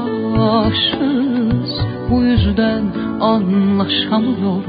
[0.67, 1.81] aşığız.
[2.11, 2.83] Bu yüzden
[3.21, 4.65] anlaşamıyoruz.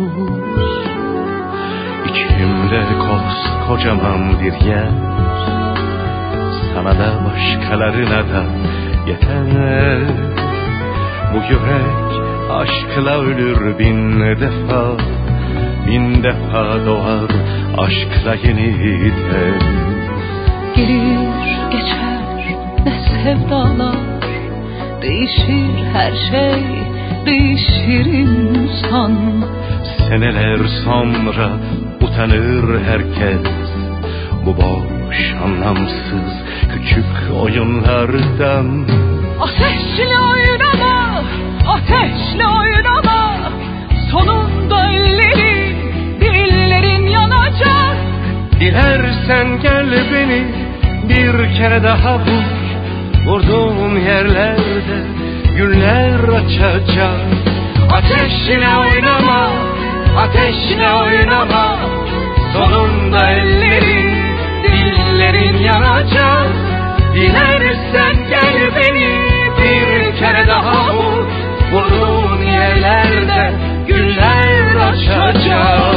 [2.06, 4.90] İçimde koskocaman bir yer.
[6.74, 8.44] Sana da başkalarına da
[9.08, 10.02] yeter?
[11.34, 14.98] Bu yürek aşkla ölür bin defa
[15.88, 17.32] Bin defa doğar
[17.78, 19.60] aşkla yeniden.
[20.76, 21.18] Gelir
[21.72, 22.20] geçer
[22.86, 22.94] ne
[23.24, 23.96] sevdalar.
[25.02, 26.64] Değişir her şey
[27.26, 29.12] değişir insan.
[29.98, 31.50] Seneler sonra
[32.02, 33.52] utanır herkes.
[34.46, 36.32] Bu boş anlamsız
[36.74, 38.88] küçük oyunlardan.
[39.42, 40.55] Ateşle oynama,
[41.68, 43.26] ateşle oynama
[44.12, 45.76] Sonunda ellerin,
[46.22, 47.98] dillerin yanacak.
[48.60, 50.46] Dilersen gel beni
[51.10, 52.46] bir kere daha vur.
[53.26, 54.98] Vurduğum yerlerde
[55.58, 57.20] güller açacak.
[57.92, 59.50] Ateşle oynama,
[60.18, 61.78] ateşle oynama.
[62.54, 64.16] Sonunda ellerin,
[64.64, 66.50] dillerin yanacak.
[67.16, 69.08] Dilersen gel beni
[69.58, 71.26] bir kere daha vur
[71.76, 73.54] Vurduğun yerlerde
[73.88, 75.96] güller açacak.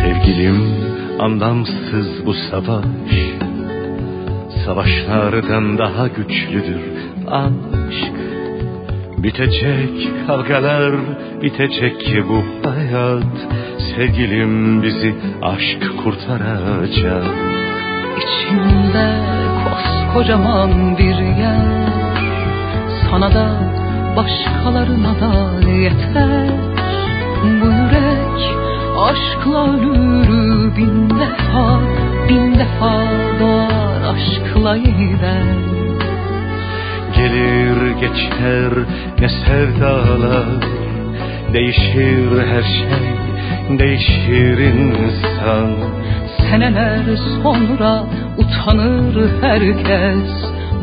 [0.00, 0.82] Sevgilim
[1.20, 3.31] anlamsız bu savaş
[4.66, 6.82] Savaşlardan daha güçlüdür.
[7.30, 8.16] Aşk.
[9.18, 10.94] Bitecek kavgalar,
[11.42, 13.36] bitecek bu hayat.
[13.96, 17.24] Sevgilim bizi aşk kurtaracak.
[18.18, 19.16] İçimde
[19.64, 21.92] koskocaman bir yer.
[23.10, 23.46] Sana da
[24.16, 26.50] başkalarına da yeter.
[27.44, 28.56] Bu yürek
[28.98, 31.80] aşkla ölür bin defa
[32.28, 32.92] Bin defa
[33.40, 33.81] doğar
[34.12, 35.46] aşkla yeniden
[37.16, 38.72] Gelir geçer
[39.20, 40.46] ne sevdalar
[41.52, 43.08] Değişir her şey,
[43.78, 45.70] değişir insan.
[46.50, 48.04] Seneler sonra
[48.38, 50.30] utanır herkes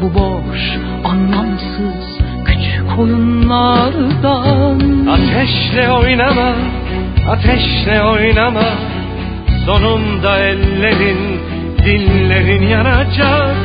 [0.01, 0.59] Bu boş
[1.03, 4.79] anlamsız küçük oyunlardan.
[5.07, 6.53] Ateşle oynama,
[7.29, 8.69] ateşle oynama
[9.65, 11.28] Sonunda ellerin,
[11.85, 13.55] dillerin yanacak.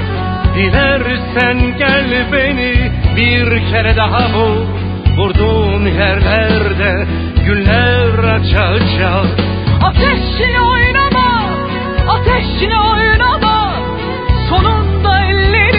[0.56, 4.84] Dilersen gel beni bir kere daha vur
[5.16, 7.06] Vurduğun yerlerde
[7.46, 9.26] güller açacak.
[9.82, 11.50] Ateşle oynama,
[12.08, 13.72] ateşle oynama.
[14.48, 15.73] Sonunda ellerin,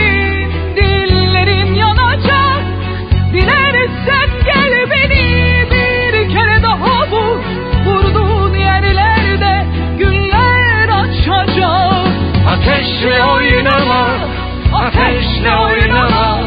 [12.95, 14.07] Ateşle oynama,
[14.73, 16.39] ateşle oynama.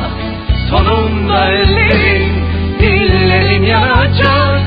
[0.70, 2.44] Sonunda ellerin,
[2.80, 4.60] dillerin yanacak.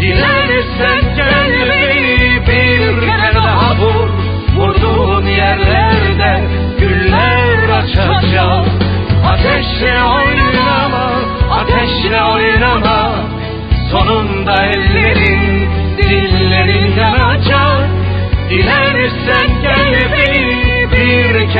[0.00, 4.08] Dilersen beni bir kere daha vur
[4.56, 6.48] Vurduğun yerlerde
[6.78, 8.66] güller açacak.
[9.26, 11.10] Ateşle oynama,
[11.50, 13.12] ateşle oynama.
[13.92, 15.68] Sonunda ellerin,
[15.98, 17.88] dillerin yanacak.
[18.50, 19.84] Dilersen gel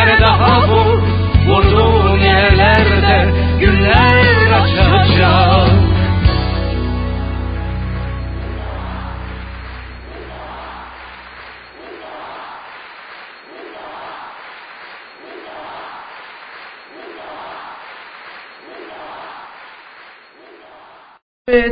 [0.05, 0.98] kere daha vur
[1.47, 5.05] Vurduğun yerlerde güller açacak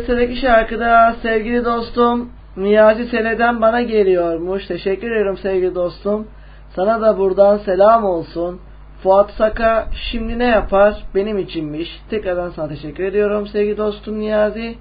[0.06, 4.66] sıradaki şarkıda sevgili dostum Niyazi Sene'den bana geliyormuş.
[4.66, 6.28] Teşekkür ederim sevgili dostum.
[6.76, 8.60] Sana da buradan selam olsun.
[9.02, 11.04] Fuat Saka şimdi ne yapar?
[11.14, 12.00] Benim içinmiş.
[12.10, 14.78] Tekrardan sana teşekkür ediyorum sevgili dostum Niyazi.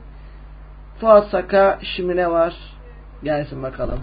[0.99, 2.53] Fuat Saka şimdi ne var?
[3.23, 3.99] Gelsin bakalım.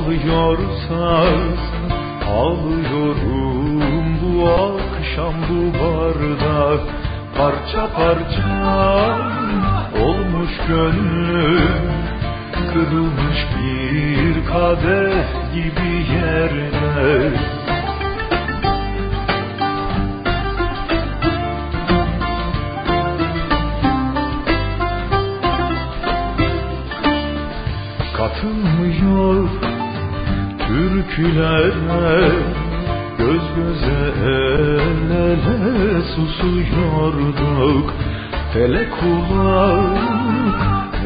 [0.00, 1.56] ağlıyorsan
[2.36, 6.80] Ağlıyorum bu akşam bu bardak
[7.36, 9.18] Parça parça
[10.02, 11.90] olmuş gönlüm
[12.72, 17.32] Kırılmış bir kadeh gibi yerde
[28.16, 29.69] Katılmıyor
[30.70, 32.30] türkülere
[33.18, 37.94] Göz göze el ele susuyorduk.
[38.52, 39.98] Felek kulak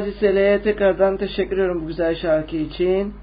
[0.00, 3.14] Niyazi Sele'ye tekrardan teşekkür ediyorum bu güzel şarkı için.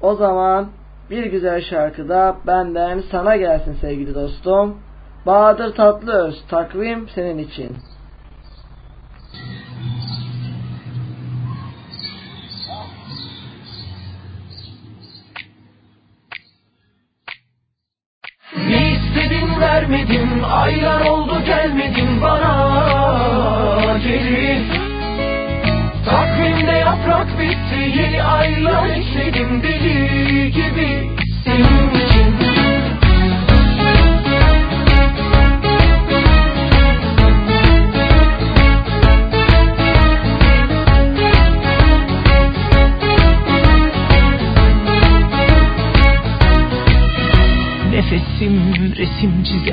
[0.00, 0.68] O zaman
[1.10, 4.78] bir güzel şarkı da benden sana gelsin sevgili dostum.
[5.26, 7.76] Bahadır Tatlıöz takvim senin için.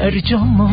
[0.09, 0.69] Çizer cama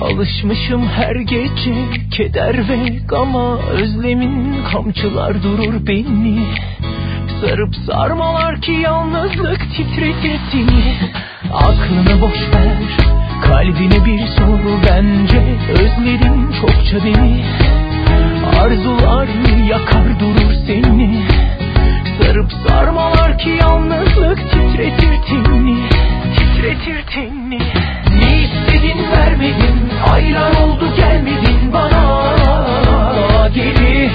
[0.00, 1.74] Alışmışım her gece
[2.10, 6.38] keder ve gama Özlemin kamçılar durur beni.
[7.40, 10.94] Sarıp sarmalar ki yalnızlık titretir seni
[11.52, 12.78] Aklını boş ver
[13.42, 15.42] Kalbine bir soru bence
[15.72, 17.44] Özledim çokça beni.
[18.60, 19.28] Arzular
[19.68, 21.24] yakar durur seni.
[22.18, 25.88] Sarıp sarmalar ki yalnızlık titretir tenini
[26.36, 27.58] Titretir tenini
[29.12, 29.90] vermedin.
[30.12, 32.20] Aylar oldu gelmedin bana.
[33.54, 34.10] Geri.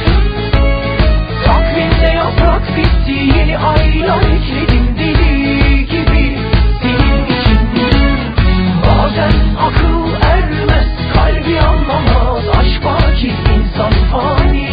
[1.46, 6.38] Takvimde yaprak bitti yeni aylar ekledim deli gibi.
[6.82, 7.60] Senin için.
[8.88, 9.34] Bazen
[9.68, 12.44] akıl ermez kalbi anlamaz.
[12.60, 14.70] Aşk baki insan fani.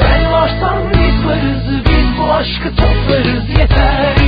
[0.00, 3.48] Sen varsan biz varız biz bu aşkı toplarız.
[3.58, 4.23] Yeter.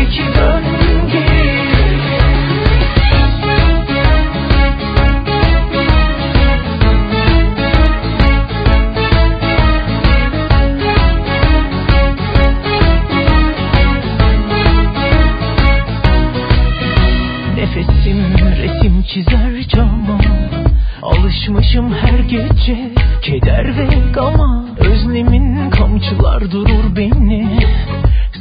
[22.66, 22.90] gece
[23.22, 27.48] Keder ve ama özlemin kamçılar durur beni.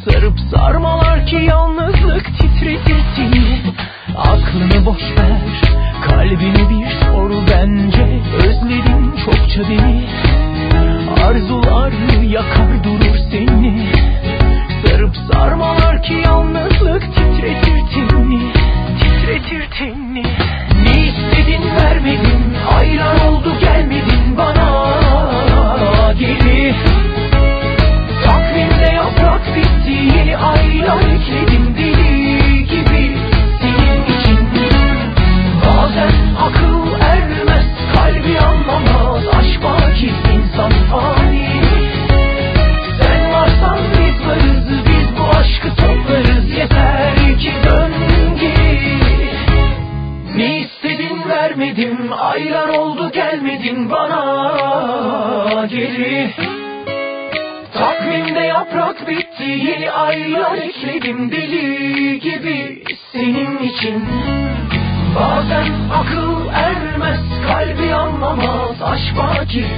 [0.05, 3.73] Sarıp sarmalar ki yalnızlık titretirsin
[4.17, 5.41] Aklını boş ver
[6.07, 8.21] kalbini bir soru bence.
[8.35, 10.05] Özledim çokça beni.
[11.23, 11.93] Arzular
[12.23, 13.04] yakar durur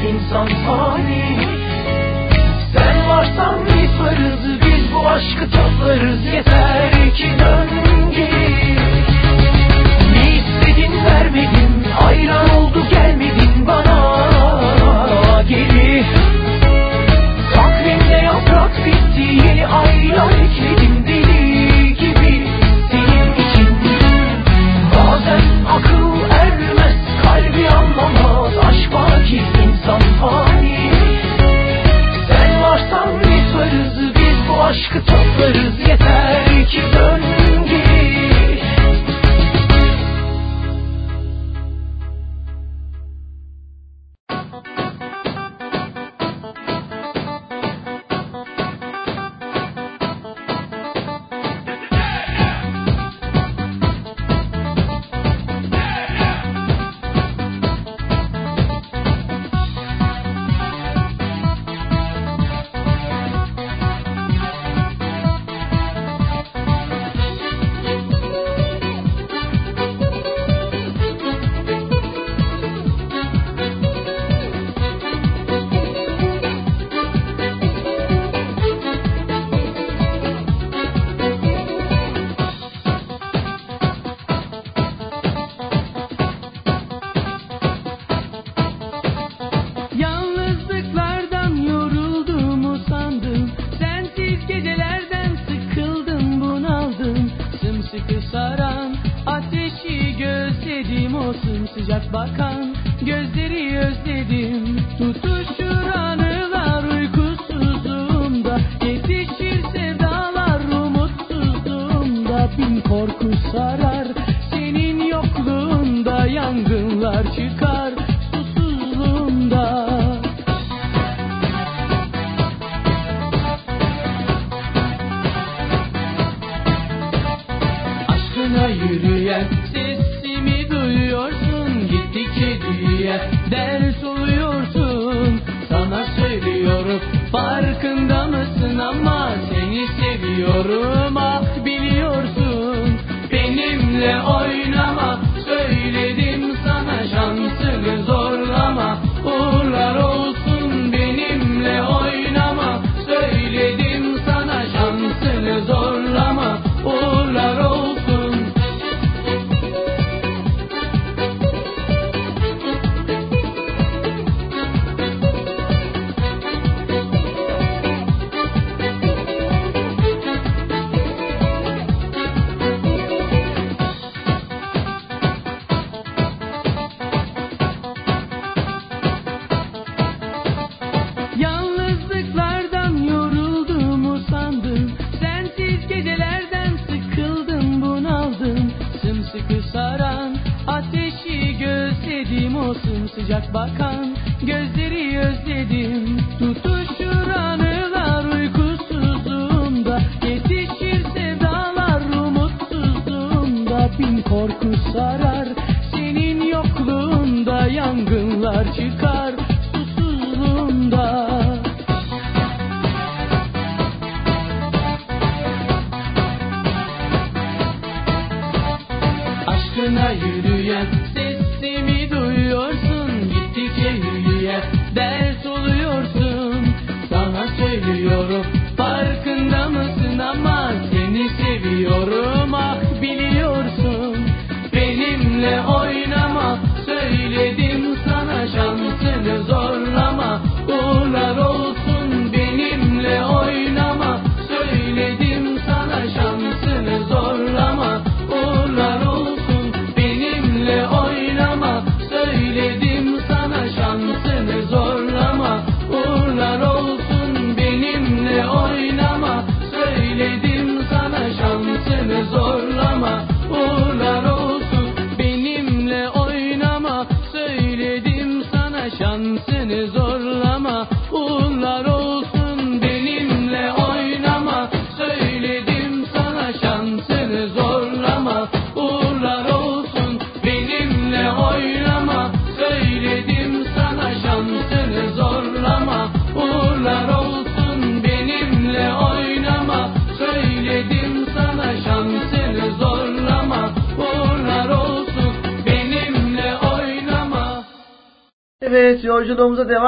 [0.05, 1.16] In some sorry.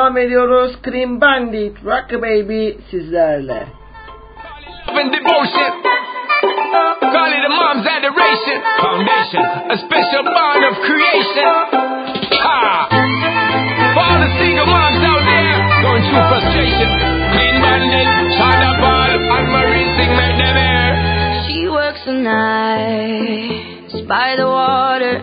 [0.10, 0.82] devam ediyoruz.
[0.82, 3.68] Cream Bandit, Rock Baby sizlerle.
[4.88, 5.72] Devotion.
[7.14, 8.58] Call it a mom's adoration.
[8.82, 9.44] Foundation.
[9.70, 11.52] A special bond of creation.
[12.44, 12.88] Ha!
[13.94, 16.90] For all the single moms out there going through frustration.
[17.34, 18.08] Clean bandit,
[18.38, 21.48] shot up all, and Marine sing Mednemer.
[21.48, 25.22] She works the night by the water.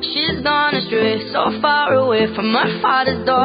[0.00, 3.37] She's gone astray, so far away from her father's door.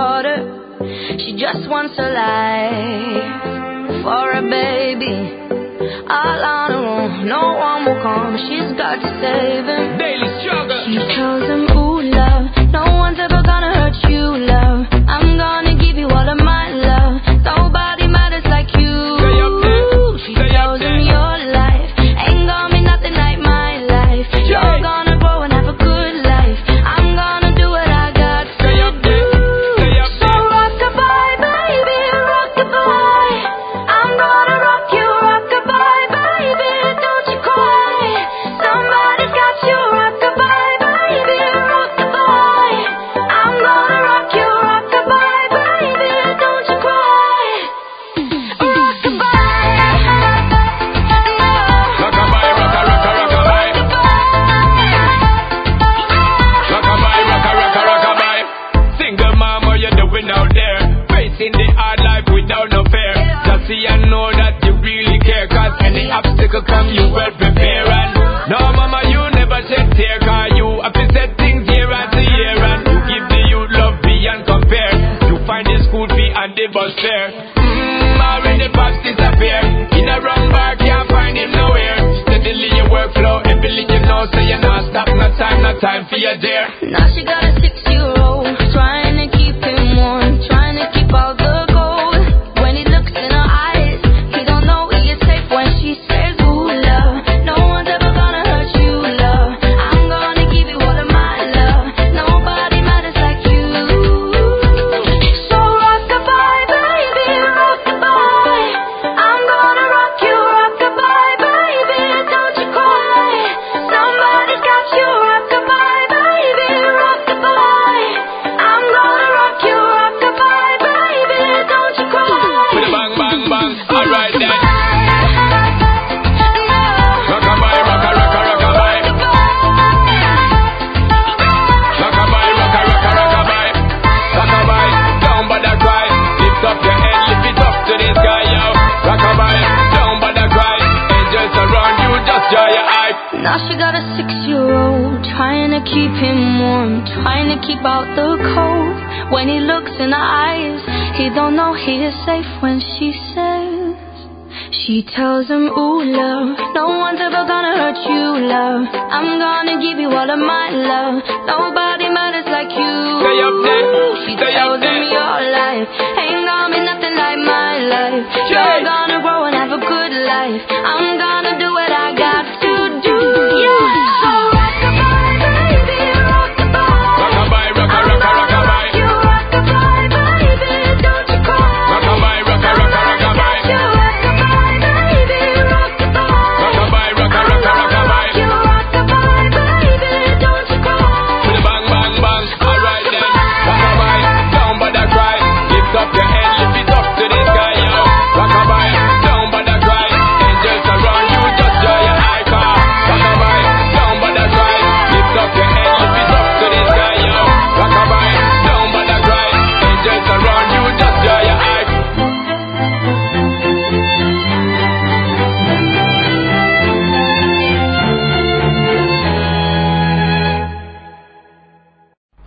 [158.54, 158.86] love.
[159.18, 161.16] I'm gonna give you all of my love.
[161.50, 162.94] Nobody matters like you.
[163.26, 163.84] Stay up there.
[164.24, 164.94] She's Stay up there.
[164.94, 165.88] me your life.
[166.22, 168.26] Ain't gonna be nothing like my life.
[168.54, 170.62] You're gonna grow and have a good life.
[170.70, 171.43] I'm gonna.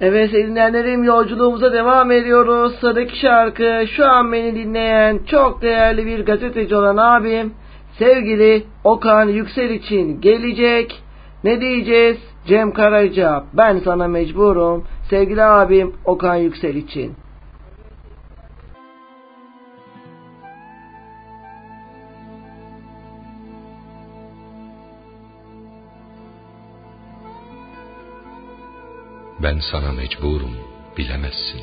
[0.08, 2.76] Evet dinleyenlerim yolculuğumuza devam ediyoruz.
[2.80, 7.54] Sıradaki şarkı şu an beni dinleyen çok değerli bir gazeteci olan abim
[7.98, 11.02] sevgili Okan Yüksel için gelecek.
[11.44, 12.16] Ne diyeceğiz?
[12.46, 17.12] Cem Karaca ben sana mecburum sevgili abim Okan Yüksel için.
[29.42, 30.56] Ben sana mecburum,
[30.96, 31.62] bilemezsin.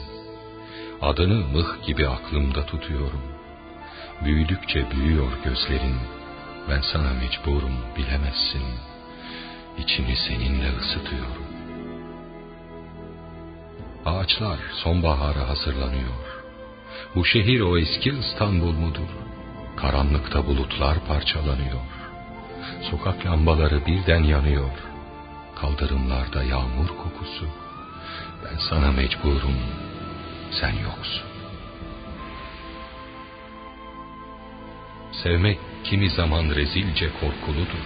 [1.02, 3.22] Adını mıh gibi aklımda tutuyorum.
[4.26, 5.96] Büyüdükçe büyüyor gözlerin.
[6.70, 8.64] Ben sana mecburum, bilemezsin.
[9.78, 11.48] İçimi seninle ısıtıyorum.
[14.06, 16.24] Ağaçlar sonbahara hazırlanıyor.
[17.16, 19.10] Bu şehir o eski İstanbul mudur?
[19.76, 21.82] Karanlıkta bulutlar parçalanıyor.
[22.92, 24.72] Sokak lambaları birden yanıyor.
[25.56, 27.63] Kaldırımlarda yağmur kokusu
[28.60, 29.58] sana mecburum,
[30.52, 31.24] sen yoksun.
[35.12, 37.86] Sevmek kimi zaman rezilce korkuludur.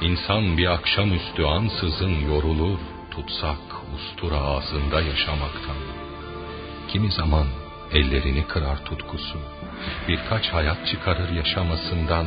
[0.00, 2.78] İnsan bir akşamüstü ansızın yorulur,
[3.10, 3.58] tutsak
[3.94, 5.76] ustura ağzında yaşamaktan.
[6.88, 7.46] Kimi zaman
[7.92, 9.38] ellerini kırar tutkusu,
[10.08, 12.26] birkaç hayat çıkarır yaşamasından.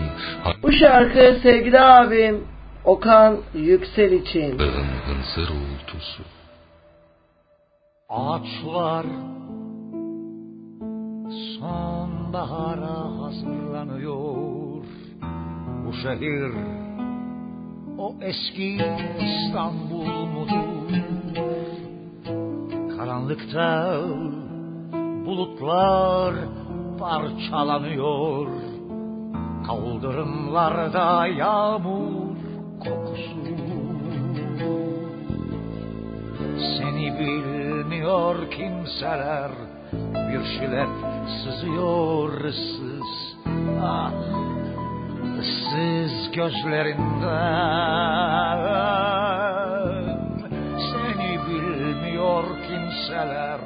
[0.64, 2.44] Bu şarkı sevgili abim
[2.86, 4.60] Okan Yüksel için.
[4.60, 6.24] Hınzır uğultusu.
[8.10, 9.06] Ağaçlar
[11.60, 14.84] sonbahara hazırlanıyor.
[15.86, 16.52] Bu şehir
[17.98, 18.78] o eski
[19.20, 20.90] İstanbul mudur?
[22.98, 24.00] Karanlıkta
[25.26, 26.36] bulutlar
[27.00, 28.48] parçalanıyor.
[29.68, 32.38] Kaldırımlarda yağmur
[32.80, 33.40] kokusu.
[36.60, 39.52] Seni bilmiyor kimseler.
[39.94, 40.90] Bir şilet
[41.44, 43.38] sızıyor ıssız.
[43.84, 44.12] Ah
[45.40, 47.00] ıssız gözlerinden.
[50.92, 53.60] Seni bilmiyor kimseler.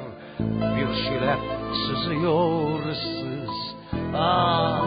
[0.76, 1.44] Bir şilet
[1.86, 3.74] sızıyor ıssız.
[4.14, 4.84] Ah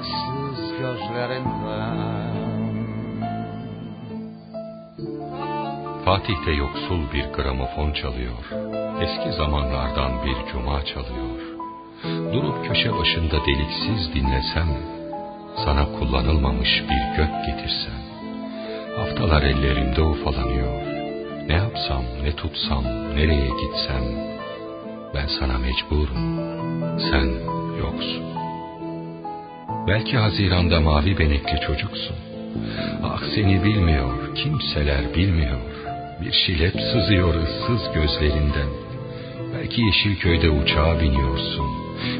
[0.00, 2.23] ıssız gözlerinden
[6.04, 8.44] Fatih'te yoksul bir gramofon çalıyor.
[9.02, 11.40] Eski zamanlardan bir cuma çalıyor.
[12.32, 14.68] Durup köşe başında deliksiz dinlesem,
[15.64, 18.00] sana kullanılmamış bir gök getirsem.
[18.96, 20.82] Haftalar ellerimde ufalanıyor.
[21.48, 24.04] Ne yapsam, ne tutsam, nereye gitsem,
[25.14, 26.38] ben sana mecburum.
[26.98, 27.28] Sen
[27.78, 28.24] yoksun.
[29.88, 32.16] Belki Haziran'da mavi benekli çocuksun.
[33.04, 35.83] Ah seni bilmiyor, kimseler bilmiyor.
[36.20, 38.68] Bir şilep sızıyor ıssız gözlerinden.
[39.54, 41.66] Belki Yeşilköy'de uçağa biniyorsun.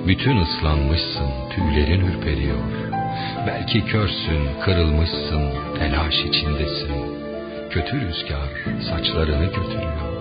[0.06, 2.58] Bütün ıslanmışsın, tüylerin ürperiyor.
[3.46, 6.92] Belki körsün, kırılmışsın, telaş içindesin.
[7.70, 8.48] Kötü rüzgar
[8.90, 10.14] saçlarını götürüyor.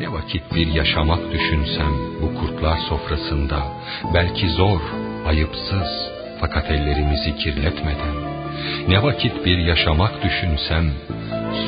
[0.00, 1.92] Ne vakit bir yaşamak düşünsem
[2.22, 3.62] bu kurtlar sofrasında.
[4.14, 4.80] Belki zor,
[5.26, 8.14] ayıpsız, fakat ellerimizi kirletmeden.
[8.88, 10.92] Ne vakit bir yaşamak düşünsem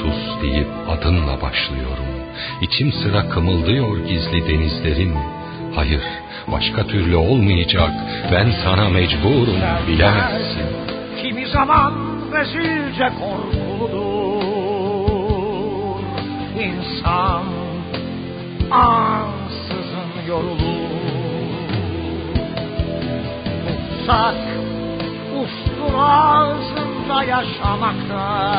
[0.02, 2.08] sus deyip adınla başlıyorum.
[2.62, 5.14] İçim sıra kımıldıyor gizli denizlerin.
[5.74, 6.02] Hayır,
[6.52, 7.90] başka türlü olmayacak.
[8.32, 10.66] Ben sana mecburum, bilemezsin.
[11.22, 11.92] Kimi zaman
[12.32, 14.28] rezilce korkuludur.
[16.60, 17.42] İnsan
[18.70, 20.88] ansızın yorulur.
[23.68, 24.34] Tutsak
[25.42, 28.58] ustur ağzında yaşamaktan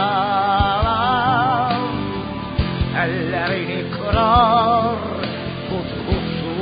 [3.03, 4.95] ellerini kırar
[5.69, 6.53] tutkusu.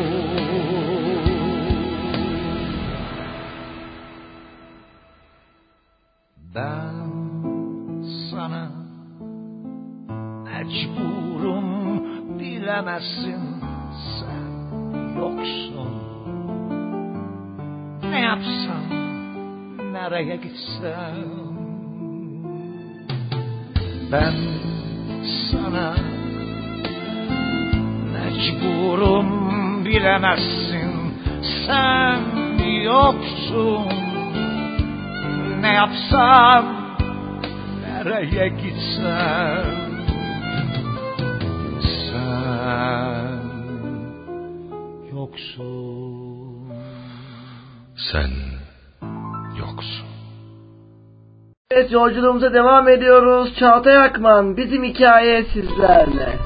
[6.56, 6.96] Ben
[8.32, 8.64] sana
[10.44, 11.68] mecburum
[12.40, 13.44] bilemezsin
[14.20, 14.48] sen
[15.20, 15.94] yoksun.
[18.12, 18.97] Ne yapsam,
[19.98, 21.16] nereye gitsem
[24.12, 24.36] ben
[25.52, 25.96] sana
[28.14, 29.30] mecburum
[29.86, 30.94] bilemezsin.
[31.66, 32.22] Sen
[32.84, 33.88] yoksun.
[35.62, 36.66] Ne yapsam
[37.82, 39.66] nereye gitsem?
[41.82, 43.42] Sen
[45.12, 46.74] yoksun.
[48.12, 48.57] Sen
[51.88, 53.54] Evet yolculuğumuza devam ediyoruz.
[53.60, 56.40] Çağatay Akman bizim hikaye sizlerle.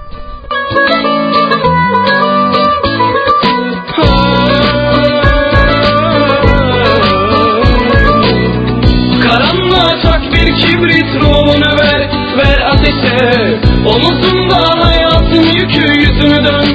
[9.21, 9.89] Karanlığa
[10.33, 16.65] bir kibrit ruhunu ver Ver ateşe Omuzunda hayatın yükü yüzünü dön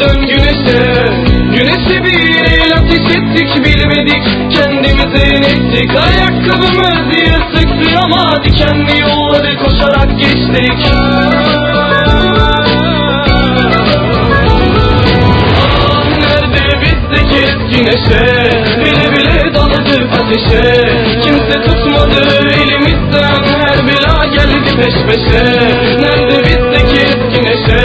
[0.00, 1.12] Dön güneşe
[1.52, 4.22] Güneşe bir el ateş ettik bilmedik
[4.52, 7.04] Kendimize inettik Ayakkabımız
[7.74, 10.86] yırtıktı ama Dikenli yolları koşarak geçtik.
[15.88, 18.24] Ah nerede bizdeki eski neşe
[18.84, 20.92] Bile bile daladık ateşe
[21.22, 22.22] Kimse tutmadı
[22.62, 23.44] elimizden.
[23.60, 25.44] Her bela geldi peş peşe.
[26.00, 27.82] Nerede bizdeki eski neşe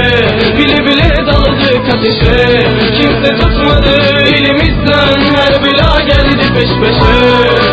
[0.58, 3.96] Bile bile daladık ateşe Kimse tutmadı
[4.26, 5.22] elimizden.
[5.36, 7.69] Her bela geldi peş peşe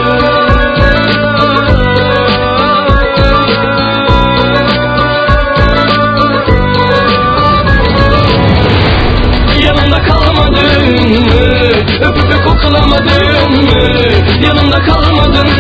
[13.56, 14.46] koklamadın mı?
[14.46, 14.78] Yanımda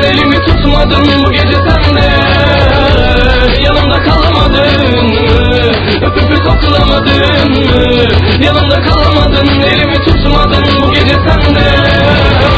[0.04, 2.06] elimi tutmadın bu gece sende
[3.62, 5.20] Yanımda kalmadın mı?
[6.02, 8.06] Öpüp koklamadın mı?
[8.44, 11.76] Yanımda kalmadın, elimi tutmadın bu gece sende
[12.40, 12.55] Karanlığa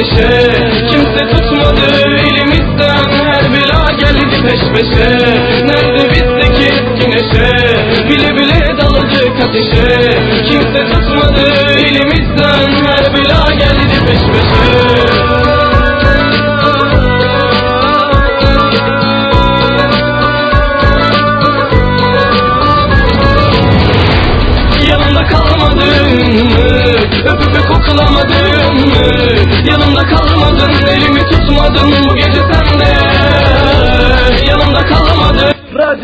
[0.00, 0.50] ateşe
[0.90, 1.86] Kimse tutmadı
[2.20, 3.24] elimizden.
[3.24, 5.29] Her bela geldi peş peşe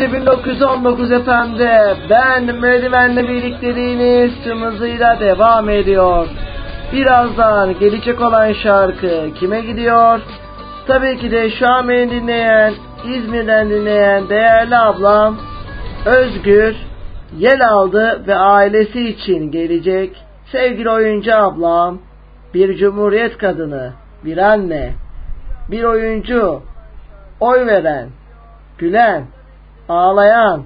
[0.07, 6.27] Radyo 1919 FM'de ben merdivenle birlikteliğiniz tüm hızıyla devam ediyor.
[6.93, 10.19] Birazdan gelecek olan şarkı kime gidiyor?
[10.87, 12.73] Tabii ki de şu an beni dinleyen,
[13.05, 15.37] İzmir'den dinleyen değerli ablam
[16.05, 16.75] Özgür
[17.37, 21.99] Yel aldı ve ailesi için gelecek sevgili oyuncu ablam,
[22.53, 23.93] bir cumhuriyet kadını,
[24.25, 24.93] bir anne,
[25.71, 26.61] bir oyuncu,
[27.39, 28.09] oy veren,
[28.77, 29.23] gülen,
[29.89, 30.63] ağlayan,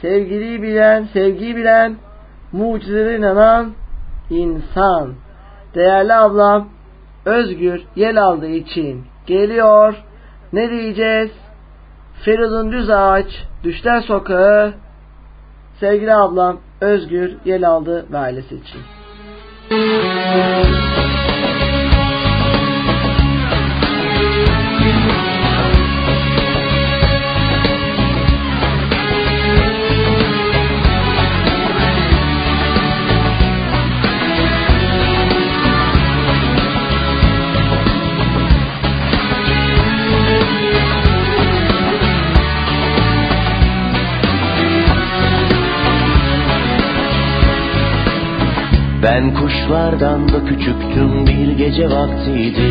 [0.00, 1.96] sevgiliyi bilen, sevgiyi bilen,
[2.52, 3.72] mucizelere inanan
[4.30, 5.14] insan.
[5.74, 6.68] Değerli ablam
[7.24, 9.94] Özgür yel aldığı için geliyor.
[10.52, 11.30] Ne diyeceğiz?
[12.24, 13.26] Feridun Düz Ağaç,
[13.64, 14.72] Düşler Sokağı,
[15.80, 18.80] sevgili ablam Özgür yel aldı ve ailesi için.
[49.12, 52.68] Ben kuşlardan da küçüktüm bir gece vaktiydi.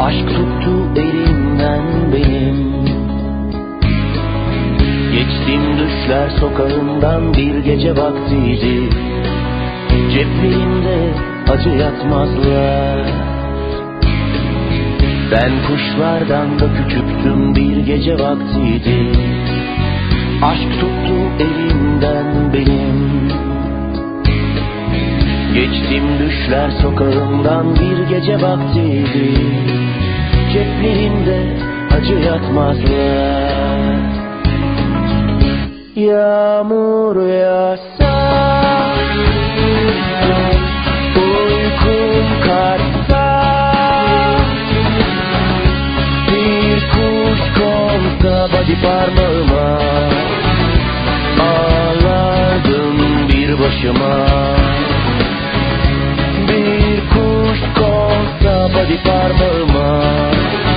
[0.00, 2.56] Aşk tuttu elimden benim.
[5.12, 8.90] Geçtim düşler sokağından bir gece vaktiydi.
[10.12, 11.14] Ceplerimde
[11.52, 13.06] acı yatmazlar.
[15.32, 19.12] Ben kuşlardan da küçüktüm bir gece vaktiydi.
[20.42, 23.17] Aşk tuttu elimden benim
[25.54, 29.40] Geçtim düşler sokağından bir gece vaktiydi.
[30.52, 31.40] Ceplerimde
[31.96, 33.68] acı yatmazlar.
[35.96, 38.14] Yağmur yağsa
[41.16, 43.26] Uykum kaçsa
[46.28, 49.78] Bir kuş konsa body parmağıma
[51.40, 52.98] Ağlardım
[53.28, 54.47] bir başıma
[58.88, 60.67] konsa body parmağıma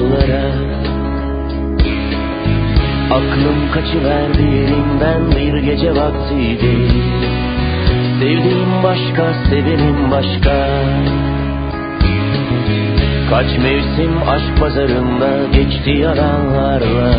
[0.00, 0.52] aldanmışlara
[3.10, 6.76] Aklım kaçıverdi elimden bir gece vaktiydi.
[8.20, 10.68] Sevdiğim başka, sevenim başka.
[13.30, 17.14] Kaç mevsim aşk pazarında geçti yalanlarla.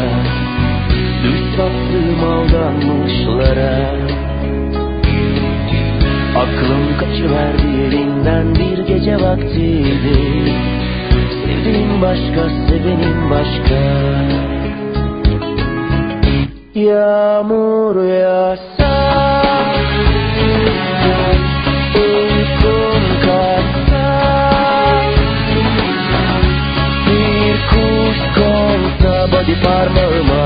[1.23, 3.95] Düş sattım aldanmışlara.
[6.35, 10.51] Aklım kaçıverdi elinden bir gece vaktiydi
[11.31, 13.81] Sevdiğim başka, sevenim başka.
[16.75, 18.93] Yağmur yağsa
[21.95, 24.07] Uykum kaçsa
[27.07, 30.45] Bir kuş konsa body parmağıma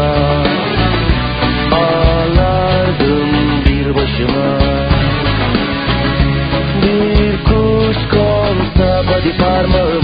[1.72, 3.32] Ağlardım
[3.66, 4.60] bir başıma.
[6.82, 9.95] Bir kuş konsa body parmağıma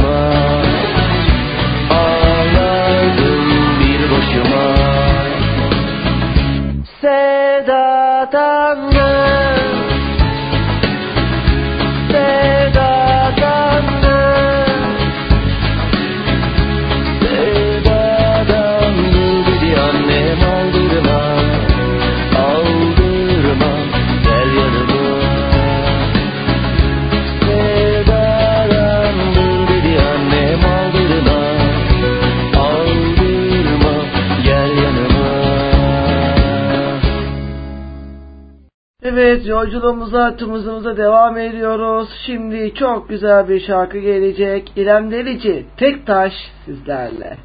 [39.32, 42.10] Evet yolculuğumuza tımızımıza devam ediyoruz.
[42.26, 44.72] Şimdi çok güzel bir şarkı gelecek.
[44.76, 46.34] İrem Delici Tek Taş
[46.66, 47.38] sizlerle.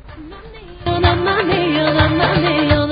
[0.86, 2.85] Yıldızlar yanında sönüyor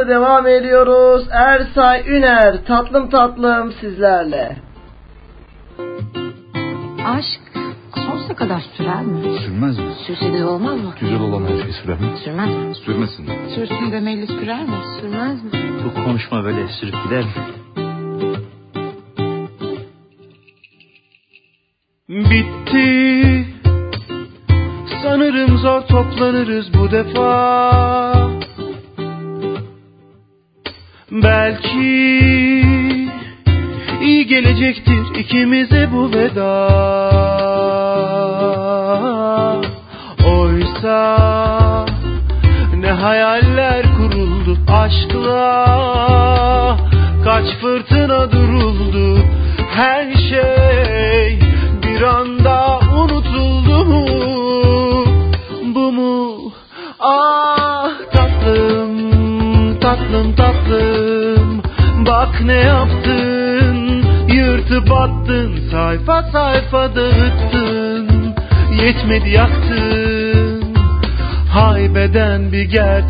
[0.00, 1.28] yolculuğumuza devam ediyoruz.
[1.30, 4.56] Ersay Üner tatlım tatlım sizlerle.
[7.04, 7.40] Aşk
[7.94, 9.38] sonsuza kadar sürer mi?
[9.38, 9.94] Sürmez mi?
[10.06, 10.94] Sürse de olmaz mı?
[11.00, 12.16] Güzel olan her şey sürer mi?
[12.24, 12.74] Sürmez mi?
[12.74, 13.28] Sürmesin.
[13.54, 14.76] Sürsün demeli sürer mi?
[15.00, 15.50] Sürmez mi?
[15.84, 17.30] Bu konuşma böyle sürüp gider mi?
[22.08, 23.46] Bitti
[25.02, 27.59] Sanırım zor toplanırız bu defa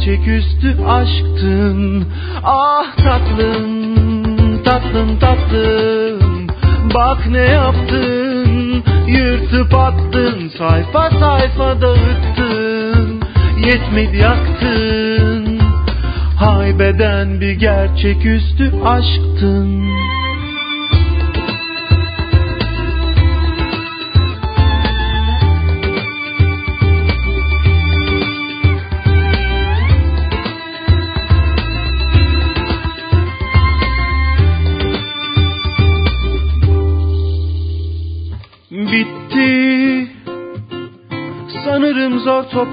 [0.01, 2.05] gerçeküstü aşktın.
[2.44, 6.47] Ah tatlım, tatlım tatlım.
[6.94, 8.85] Bak ne yaptın.
[9.06, 13.20] Yırtıp attın Sayfa sayfa dağıttın.
[13.66, 15.59] Yetmedi yaktın.
[16.36, 19.80] Haybeden bir gerçeküstü aşktın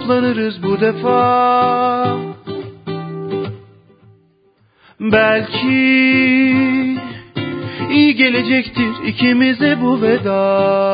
[0.07, 2.17] toplanırız bu defa.
[4.99, 5.67] Belki
[7.91, 10.86] iyi gelecektir ikimize bu veda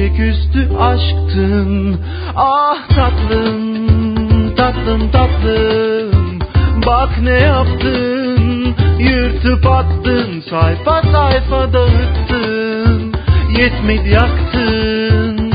[0.00, 2.00] gerçeküstü aşktın.
[2.36, 6.38] Ah tatlım, tatlım tatlım.
[6.86, 8.74] Bak ne yaptın.
[8.98, 13.12] Yırtıp attın Sayfa sayfa dağıttın.
[13.58, 15.52] Yetmedi yaktın.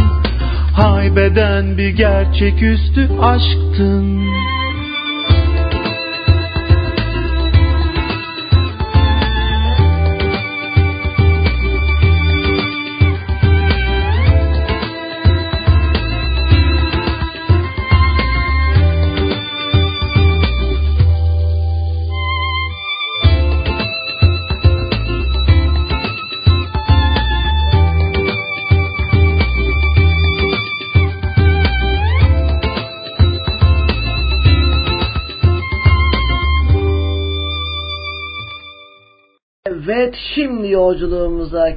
[0.74, 4.15] Haybeden bir gerçeküstü aşktın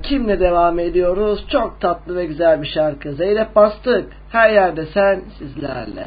[0.08, 1.44] kimle devam ediyoruz?
[1.48, 3.12] Çok tatlı ve güzel bir şarkı.
[3.12, 4.12] Zeynep Bastık.
[4.30, 6.06] Her yerde sen sizlerle.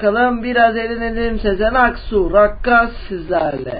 [0.00, 3.79] bakalım biraz eğlenelim Sezen Aksu Rakkas sizlerle.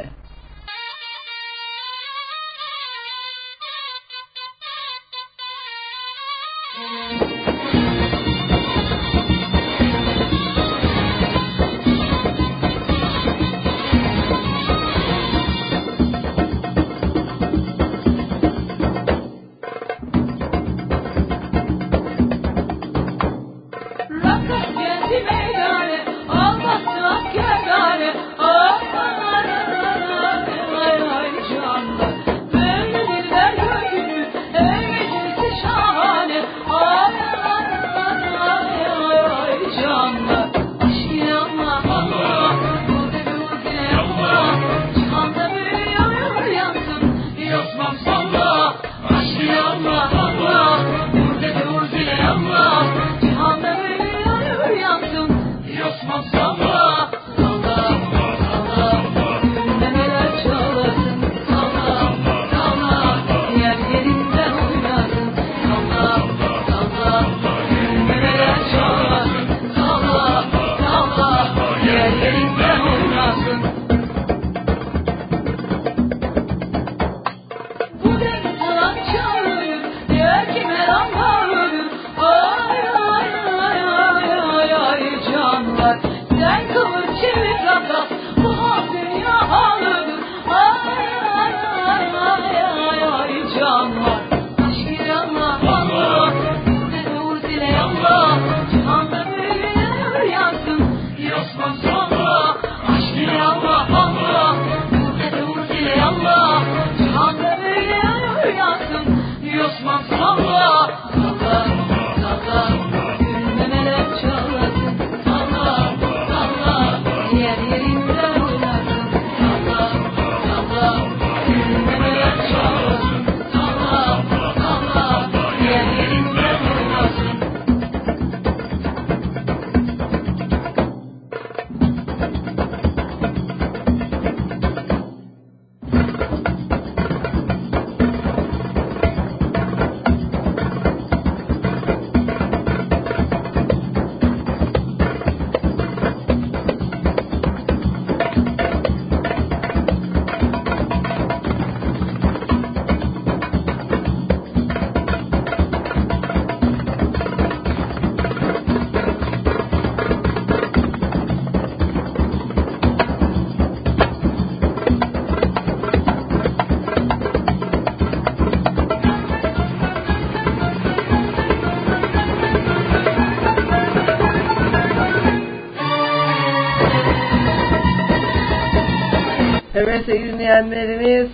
[180.10, 181.28] sevgili dinleyenlerimiz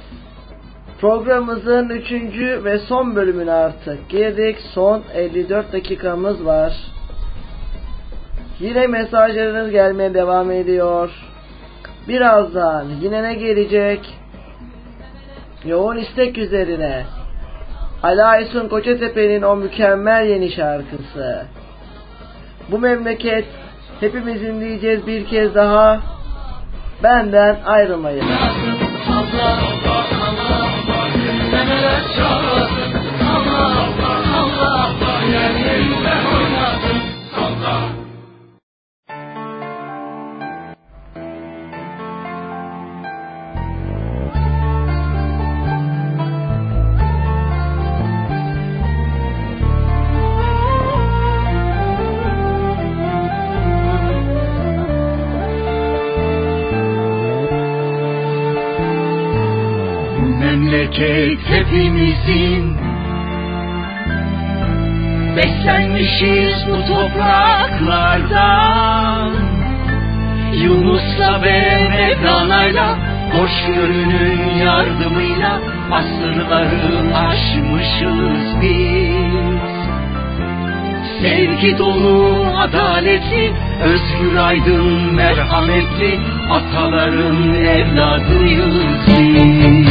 [1.00, 2.12] programımızın 3.
[2.64, 4.56] ve son bölümüne artık girdik.
[4.74, 6.72] Son 54 dakikamız var.
[8.60, 11.10] Yine mesajlarınız gelmeye devam ediyor.
[12.08, 14.00] Birazdan yine ne gelecek?
[15.64, 17.04] Yoğun istek üzerine
[18.02, 18.68] Ala Esun
[19.42, 21.46] o mükemmel yeni şarkısı.
[22.70, 23.44] Bu memleket
[24.00, 26.00] hepimizin diyeceğiz bir kez daha
[27.02, 28.24] benden ayrılmayın.
[61.66, 62.76] hepimizin.
[65.36, 69.32] Beslenmişiz bu topraklardan.
[70.52, 72.98] Yunus'la ve Mevlana'yla
[73.32, 75.60] Hoşgörünün yardımıyla
[75.92, 79.76] Asırları aşmışız biz.
[81.22, 83.52] Sevgi dolu, adaletli,
[83.82, 86.20] özgür aydın, merhametli
[86.50, 88.74] Ataların evladıyız
[89.06, 89.85] biz.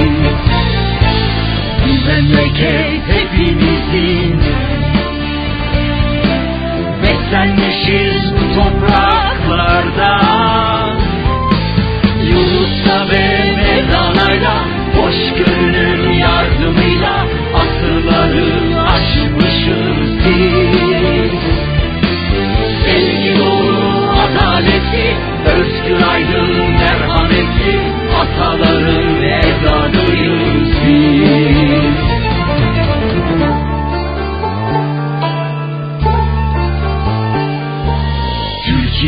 [2.08, 4.42] Memleket hepimizin.
[7.04, 10.22] Beslenmişiz bu topraklarda.
[12.30, 14.58] Yunus'la ve Mevlana'yla
[14.96, 17.26] Hoşgörünün yardımıyla
[17.56, 21.40] Asırları aşmışız biz.
[22.86, 27.80] Sevgi dolu adaleti Özgür aydın merhameti
[28.22, 31.65] Ataların evladıyız biz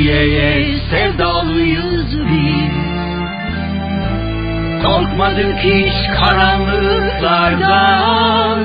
[0.08, 2.76] Türkiye'ye sevdalıyız biz.
[4.84, 8.60] Korkmadık hiç karanlıklardan.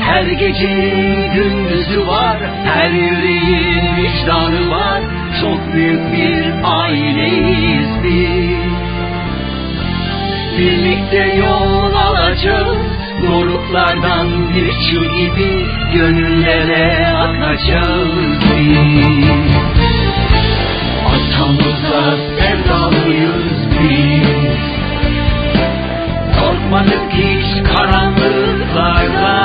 [0.00, 5.00] Her gecenin gündüzü var Her yüreğin vicdanı var.
[5.40, 8.72] Çok büyük bir aileyiz biz.
[10.58, 12.78] Birlikte yol alacağız
[13.22, 18.12] Doruklardan bir çığ gibi Gönüllere akacağız
[18.58, 19.71] biz
[21.32, 24.62] Atamıza sevdalıyız biz.
[26.40, 29.41] Korkmadık hiç karanlıklardan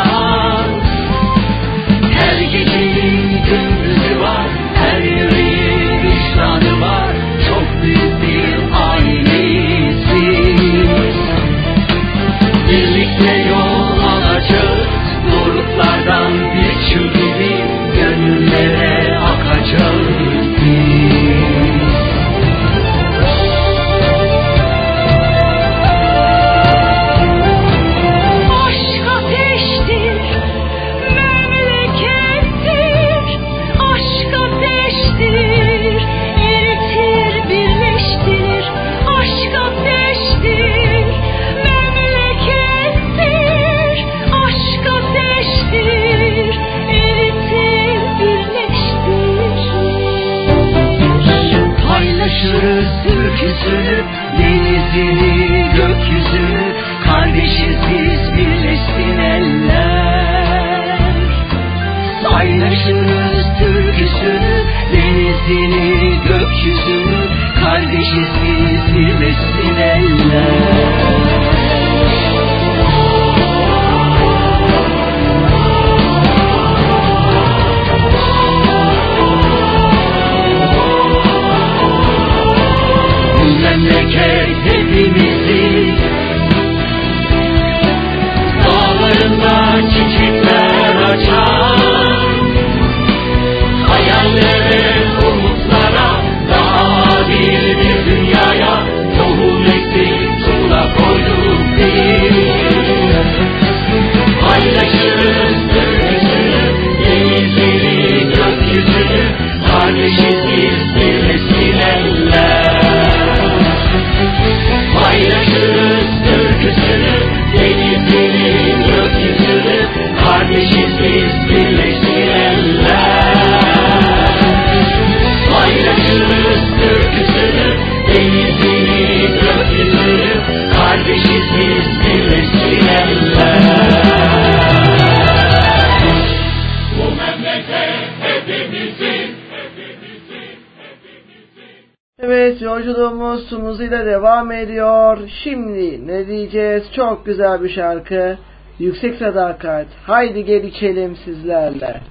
[143.79, 145.17] ile devam ediyor.
[145.43, 146.83] Şimdi ne diyeceğiz?
[146.95, 148.37] Çok güzel bir şarkı.
[148.79, 149.87] Yüksek Sadakat.
[150.05, 152.01] Haydi gel içelim sizlerle.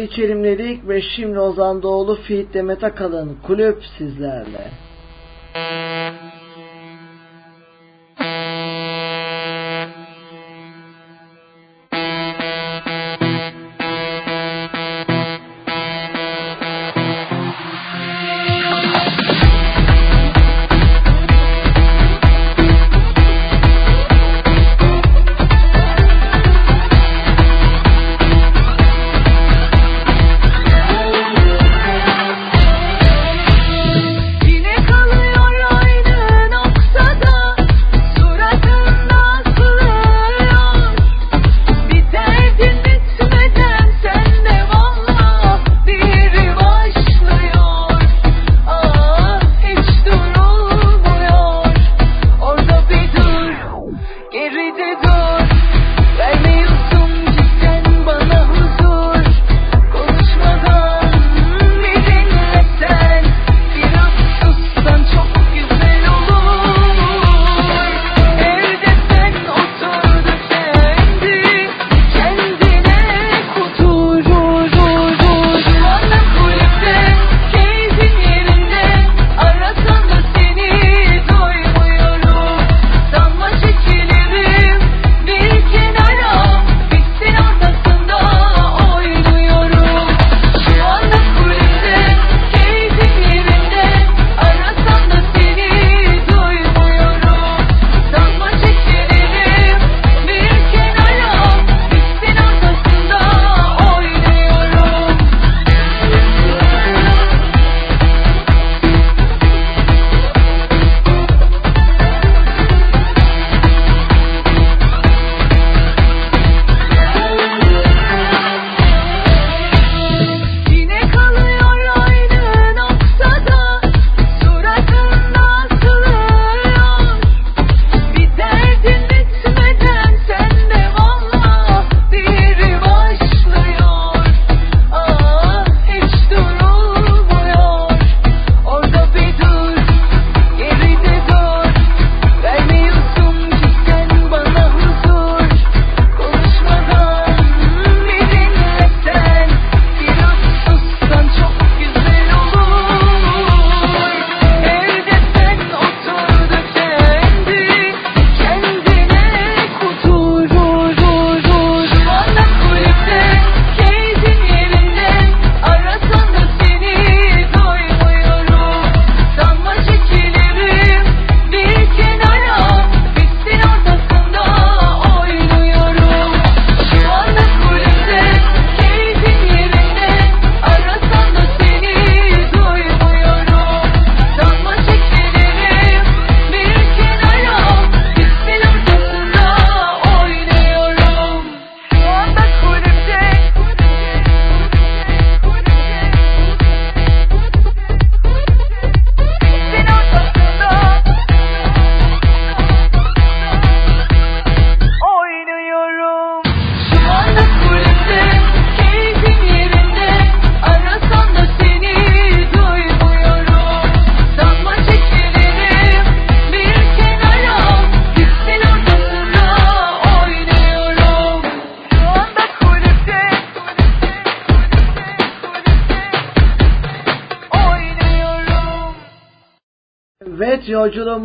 [0.00, 4.69] Sevgili Kerimlerik ve şimdi Ozan Doğulu Feed Demet Akalın kulüp sizlerle.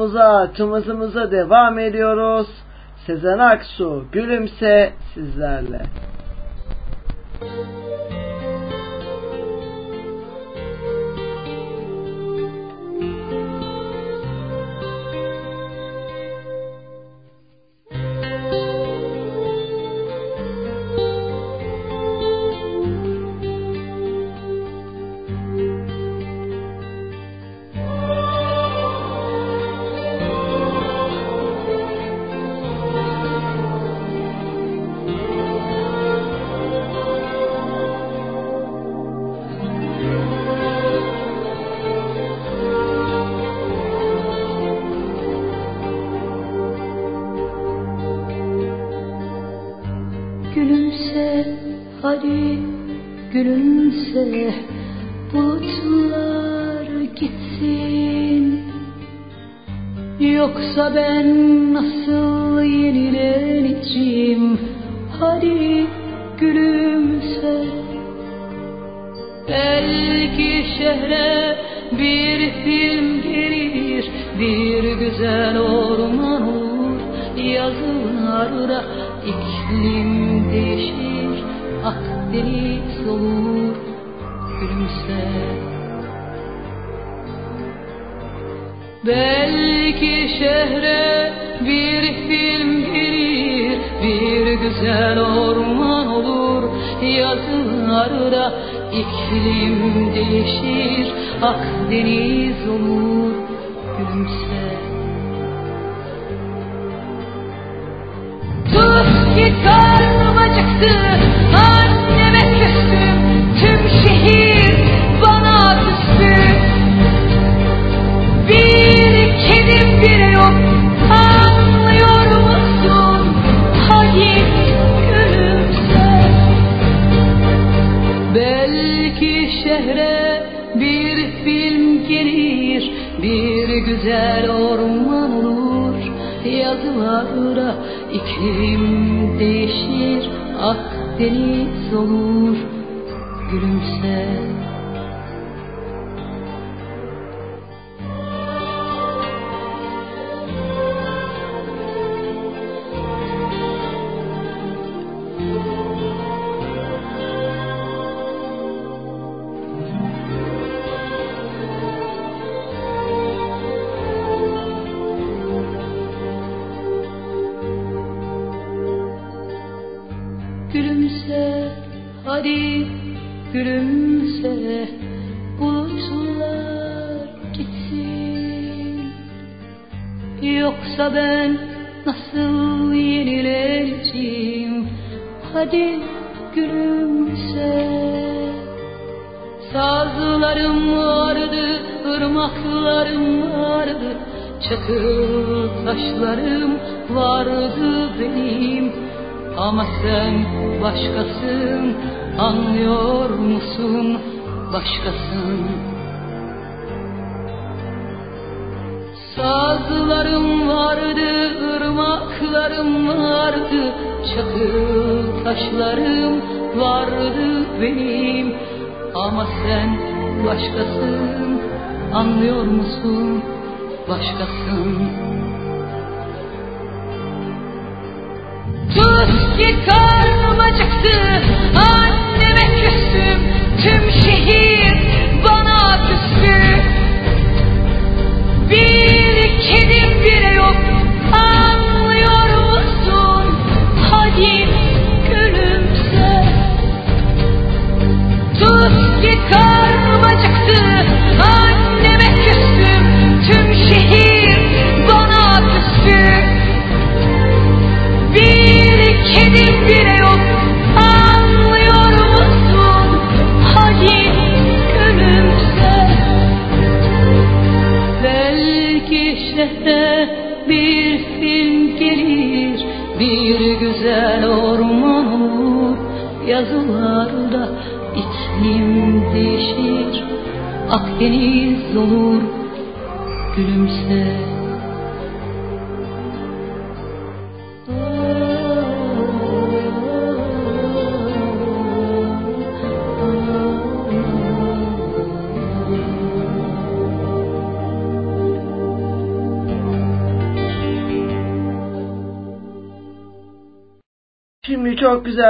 [0.06, 2.48] yolumuza, tımızımıza devam ediyoruz.
[3.06, 5.85] Sezen Aksu gülümse sizlerle.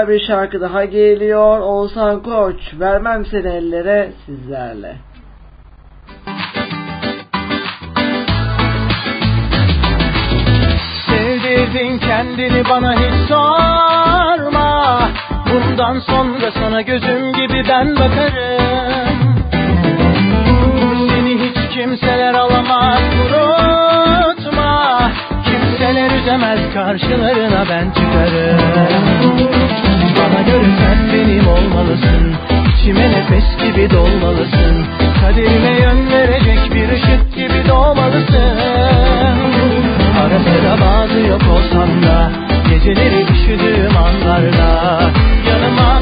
[0.08, 1.59] bir şarkı daha geliyor.
[1.59, 4.95] Oğuzhan Koç, vermem seni ellere sizlerle.
[11.08, 15.09] Sevdirdin kendini bana hiç sorma
[15.50, 19.35] Bundan sonra sana gözüm gibi ben bakarım
[21.09, 23.75] Seni hiç kimseler alamaz gurur
[26.26, 28.60] Geçemez karşılarına ben çıkarım.
[30.18, 32.36] Bana görünsen benim olmalısın
[32.74, 34.86] İçime nefes gibi dolmalısın.
[35.22, 38.58] Kaderime yön verecek bir ışık gibi doğmalısın.
[40.22, 42.32] Ara sıra bazı yok olsam da
[42.70, 45.02] Geceleri üşüdüğüm anlarda
[45.50, 46.02] Yanıma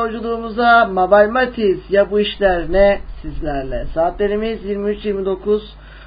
[0.00, 3.86] yolculuğumuza Mabay Matiz ya bu işler ne sizlerle.
[3.94, 5.60] Saatlerimiz 23-29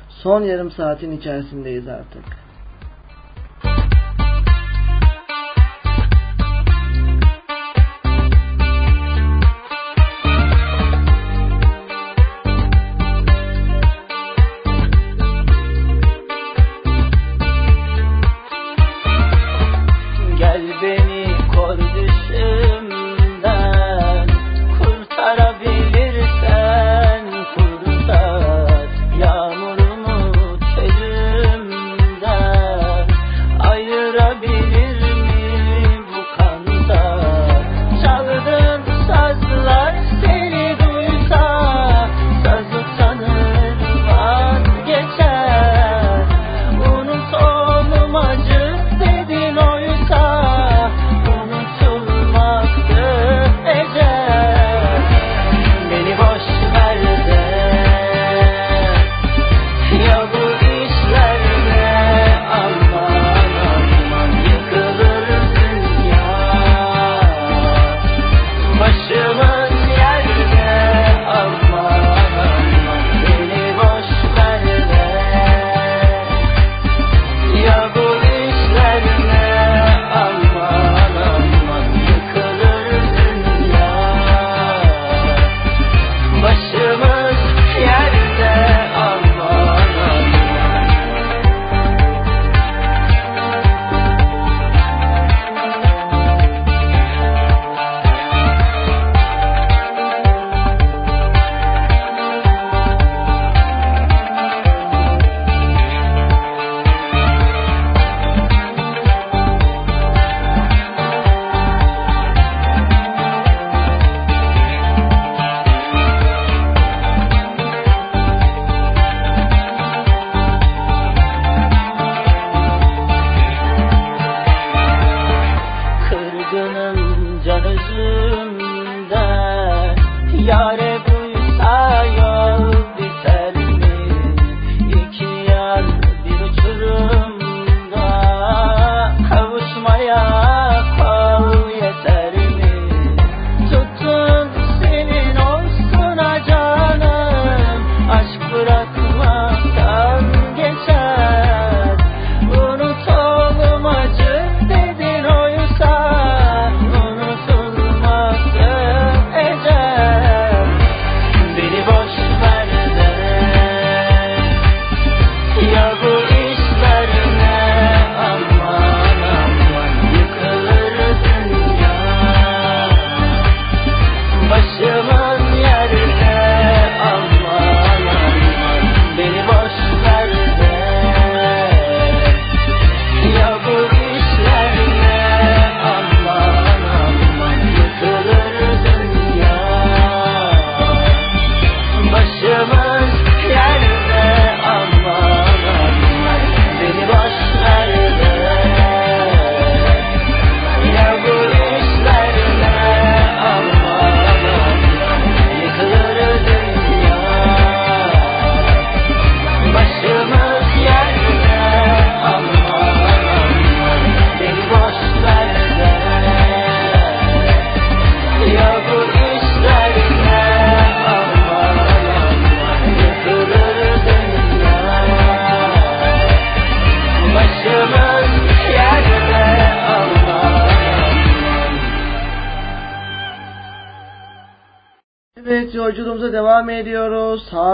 [0.09, 2.42] son yarım saatin içerisindeyiz artık.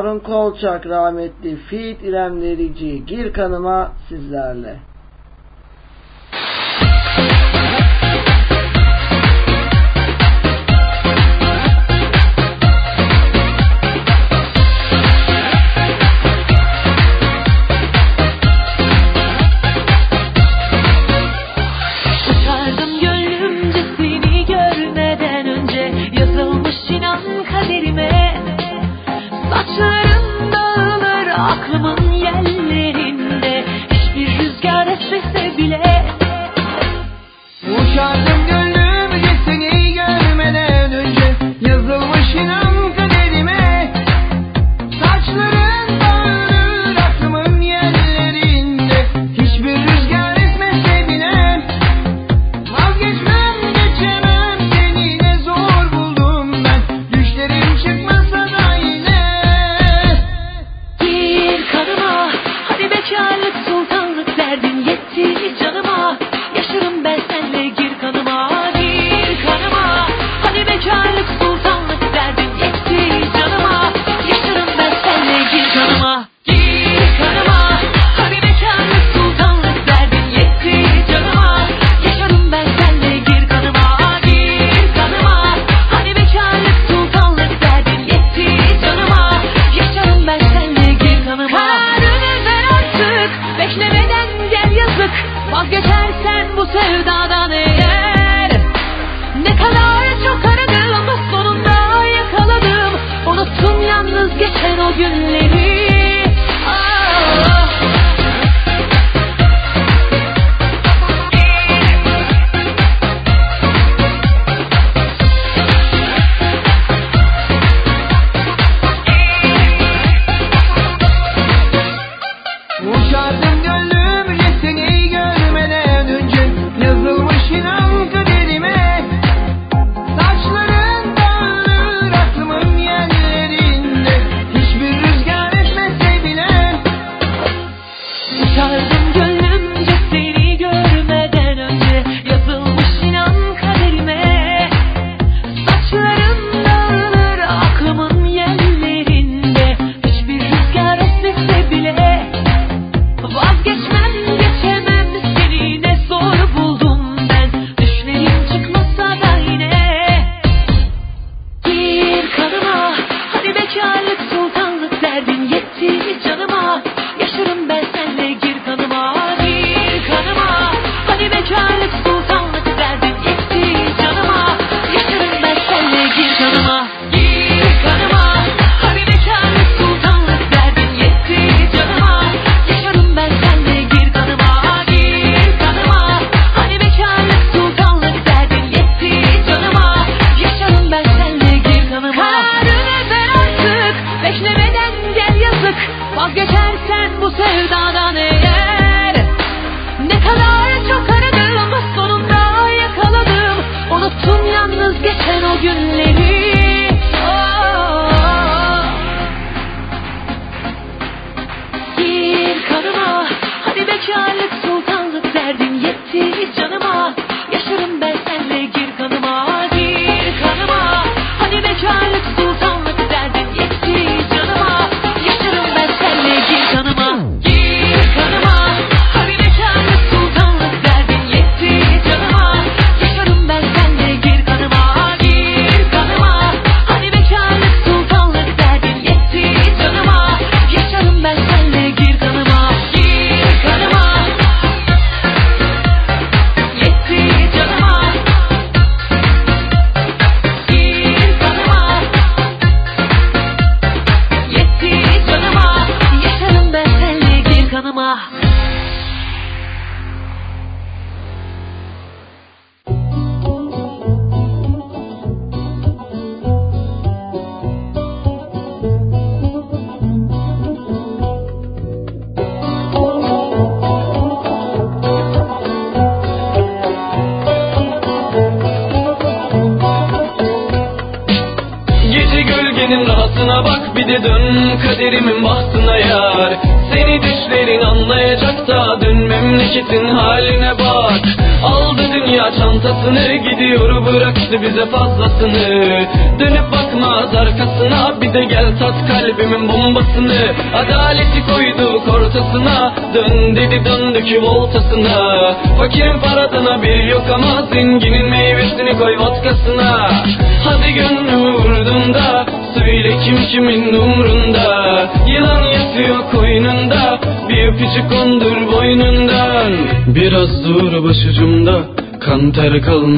[0.10, 4.89] Harun Kolçak rahmetli Fit İrem Derici Gir Kanıma sizlerle.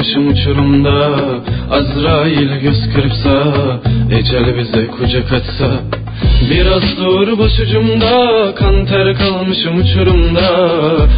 [0.01, 1.17] Kalmışım uçurumda
[1.71, 3.53] Azrail göz kırpsa
[4.11, 5.69] Ecel bize kucak açsa.
[6.49, 10.47] Biraz dur başucumda Kan ter kalmışım uçurumda.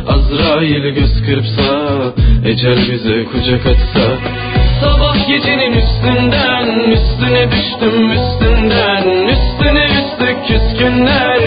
[0.07, 1.73] Azrail göz kırpsa
[2.45, 4.05] Ecel bize kucak açsa.
[4.81, 9.27] Sabah gecenin üstünden Üstüne düştüm üstünden.
[9.27, 11.41] Üstüne üstlük küskünler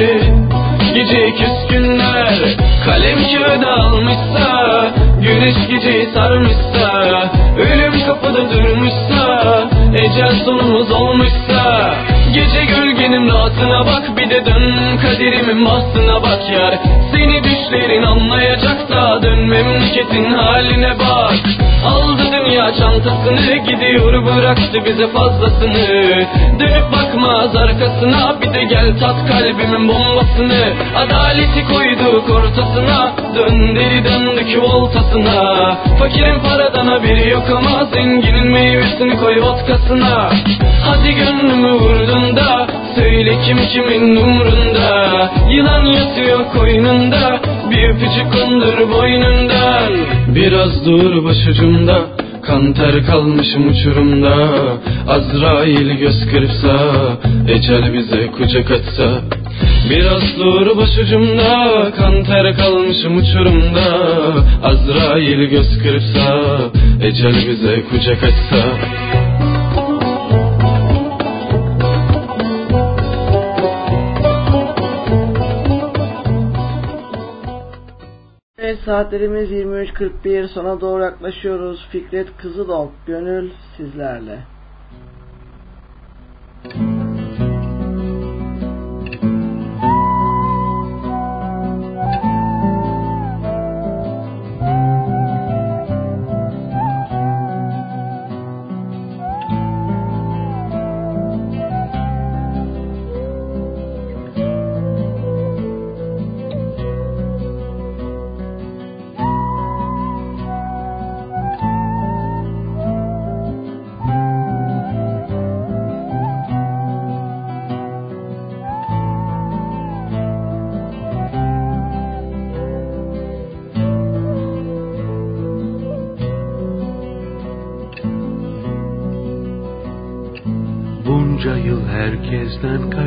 [0.95, 2.57] Gece küskünler.
[2.85, 3.19] Kalem
[3.57, 5.06] kağıda almışsa
[5.37, 11.95] Güneş geceyi sarmışsa Ölüm kapıda durmuşsa Ecel sonumuz olmuşsa
[12.35, 16.75] Gece gölgenin rahatına bak Bir de dön kaderimin bahtına bak yar.
[17.13, 21.35] Seni düşlerin anlayacak da Dön memleketin haline bak.
[21.87, 25.87] Aldı dünya çantasını Gidiyor bıraktı bize fazlasını.
[26.61, 30.73] Dönüp bakmaz arkasına Bir de gel tat kalbimin bombasını.
[30.97, 35.75] Adaleti koyduk ortasına Dön deri döndük voltasına.
[35.99, 40.31] Fakirin paradan haberi yok ama Zenginin meyvesini koy vodkasına.
[40.85, 45.31] Hadi gönlümü vurdun da Söyle kim kimin umrunda.
[45.51, 49.93] Yılan yatıyor koynunda Bir öpücük kondur boynundan.
[50.35, 51.99] Biraz dur başucumda.
[52.43, 54.35] Kan ter kalmışım uçurumda.
[55.09, 56.77] Azrail göz kırpsa
[57.49, 59.21] Ecel bize kucak açsa
[59.91, 61.93] Biraz dur başucumda.
[61.97, 63.89] Kan ter kalmışım uçurumda.
[64.63, 66.41] Azrail göz kırpsa
[67.03, 68.63] Ecel bize kucak açsa
[78.87, 81.89] saatlerimiz 23.41 sona doğru yaklaşıyoruz.
[81.91, 84.39] Fikret Kızılok, Gönül sizlerle.
[86.65, 86.96] Bunca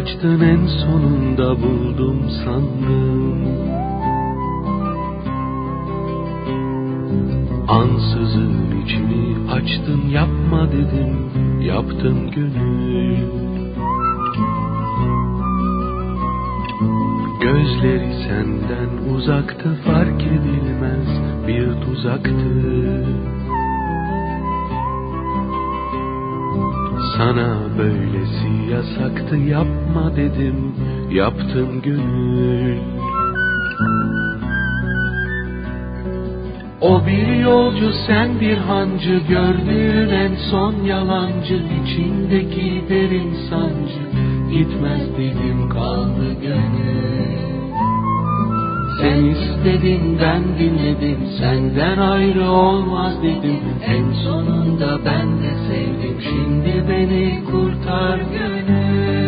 [0.10, 3.40] kaçtın en sonunda buldum sandım.
[7.68, 11.30] Ansızın içimi açtın yapma dedim
[11.62, 13.18] yaptın gönül
[17.42, 21.08] Gözleri senden uzaktı fark edilmez
[21.48, 23.06] bir tuzaktı
[27.20, 30.76] Sana böylesi yasaktı yapma dedim
[31.12, 32.78] yaptın gönül.
[36.82, 44.04] O bir yolcu sen bir hancı gördüğün en son yalancı içindeki derin sancı
[44.52, 46.99] gitmez dedim kaldı gönül
[49.02, 51.18] Sen istedin ben dinledim.
[51.40, 53.60] Senden ayrı olmaz dedim.
[53.86, 56.22] En sonunda ben de sevdim.
[56.22, 59.19] Şimdi beni kurtar gönül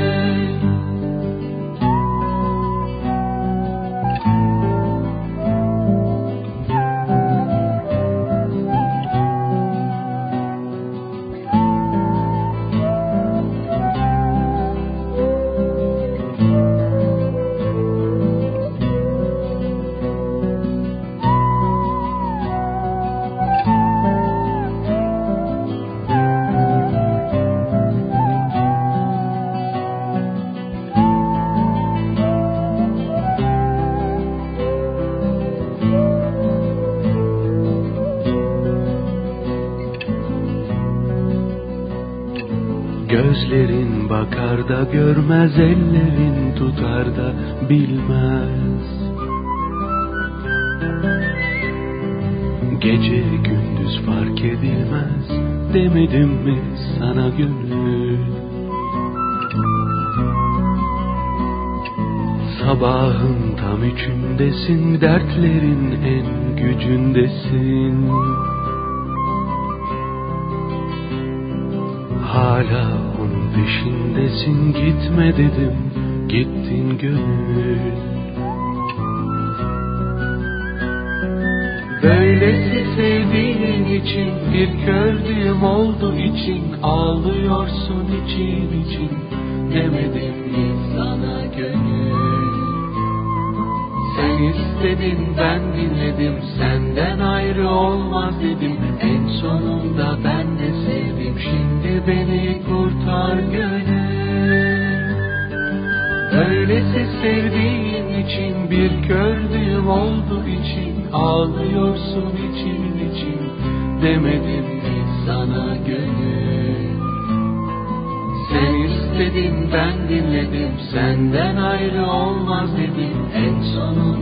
[44.91, 47.33] görmez ellerin tutar da
[47.69, 48.85] bilmez.
[52.81, 55.29] Gece gündüz fark edilmez
[55.73, 56.59] demedim mi
[56.99, 58.19] sana gönül?
[62.59, 65.90] Sabahın tam üçündesin dertlerin
[74.15, 75.75] peşindesin gitme dedim.
[76.29, 77.77] Gittin gönül.
[82.03, 86.63] Böylesi sevdiğin için bir kördüğüm oldu için.
[86.83, 89.10] Ağlıyorsun için için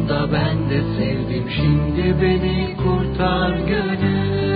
[0.09, 1.49] sonunda ben de sevdim.
[1.49, 4.48] Şimdi beni kurtar gönül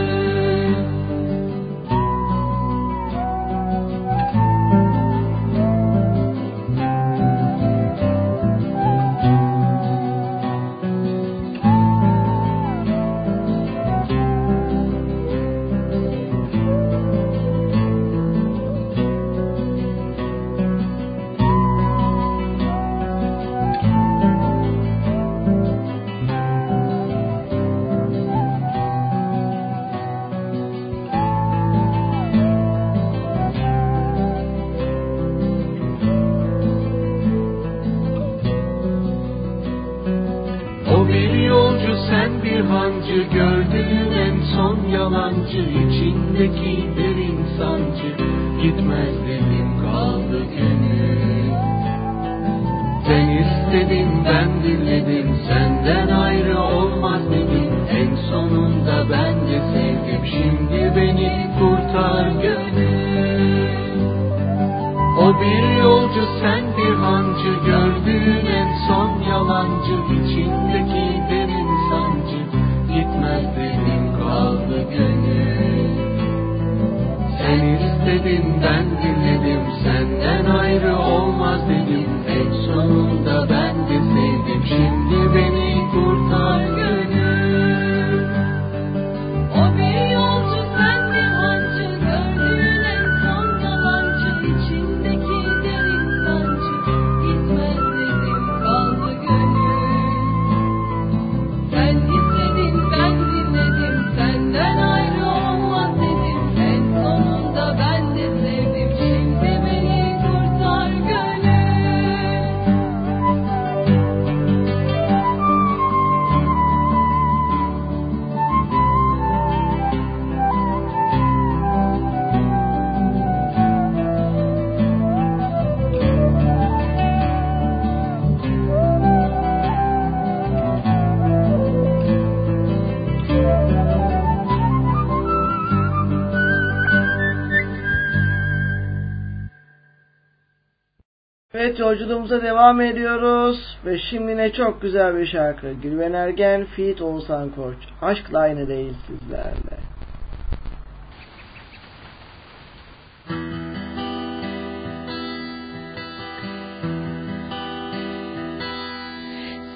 [142.04, 145.74] yolculuğumuza devam ediyoruz ve şimdi ne çok güzel bir şarkı.
[145.74, 147.76] Gülben Ergen, Feat Oğuzhan Koç.
[148.02, 149.78] Aşkla aynı değil sizlerle.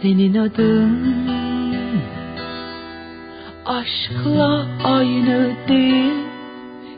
[0.01, 1.15] Senin adın
[3.65, 6.13] aşkla aynı değil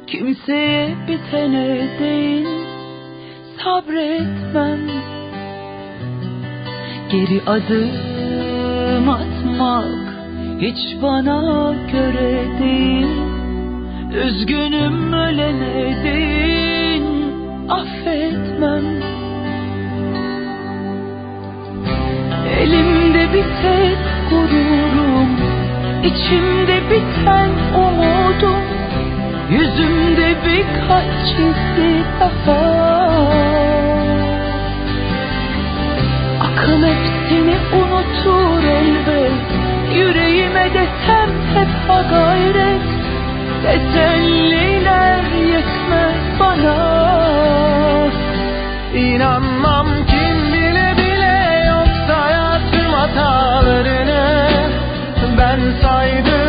[0.08, 2.48] Kimseye bitene değil
[3.64, 4.99] Sabretmem
[7.10, 10.10] Geri adım atmak
[10.62, 13.08] Hiç bana göre değil.
[14.26, 17.04] Üzgünüm ölene değil
[17.70, 18.84] Affetmem.
[22.60, 23.98] Elimde bir tek
[24.30, 25.38] gururum
[26.04, 28.64] içimde biten umudum.
[29.50, 33.39] Yüzümde birkaç çizgi daha
[36.60, 39.32] Akıl hepsini unutur elbet.
[39.96, 42.82] Yüreğime desem hep ha gayret.
[43.64, 46.76] Teselliler yetmez bana.
[48.94, 54.50] İnanmam kim bile bile yoksa hayatım hatalarını
[55.38, 56.49] Ben saydım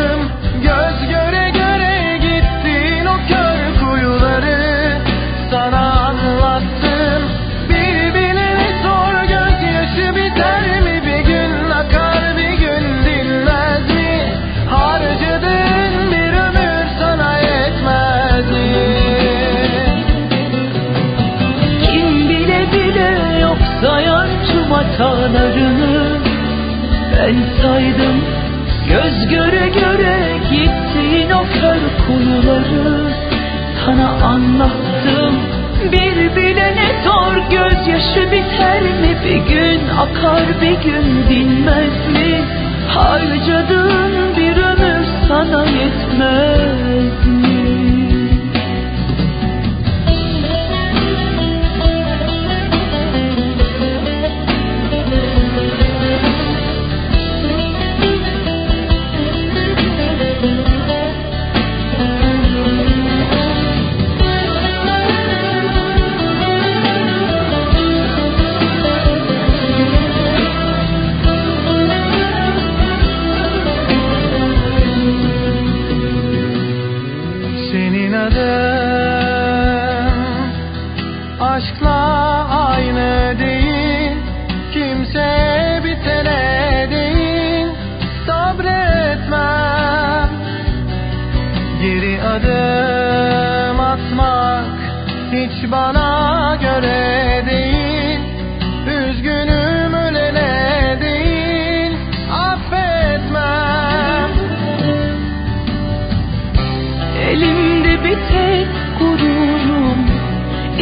[38.15, 39.17] gözyaşı biter mi?
[39.25, 42.41] Bir gün akar bir gün dinmez mi?
[42.87, 46.60] Harcadığın bir ömür sana yetmez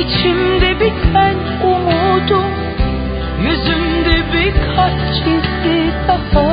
[0.10, 2.52] içimde biten umudum
[3.42, 6.50] Yüzümde birkaç çizgi daha.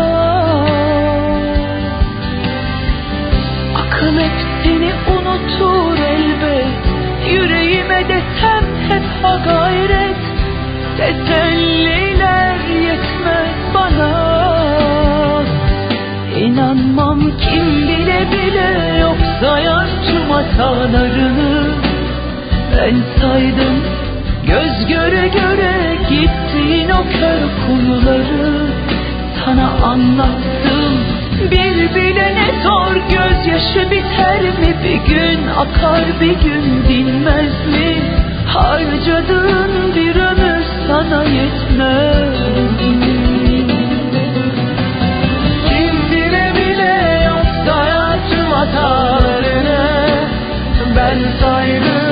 [3.74, 6.66] Akıl hep seni unutur elbet
[7.30, 10.16] Yüreğime desem hep ha gayret.
[10.96, 14.36] Teselliler yetmez bana.
[16.38, 20.30] İnanmam kim bile bile yok sayar tüm
[22.76, 23.82] hatalarını Ben saydım
[24.46, 28.66] göz göre göre gittiğin o kör kuyuları
[29.44, 30.92] Sana anlattım
[31.50, 34.76] bir bilene zor gözyaşı biter mi?
[34.84, 37.96] Bir gün akar bir gün dinmez mi?
[38.46, 42.36] Harcadığın bir ömür sana yetmez
[45.68, 49.88] Kim bile bile yok sayar tüm hatalarını
[50.96, 52.05] Ben saydım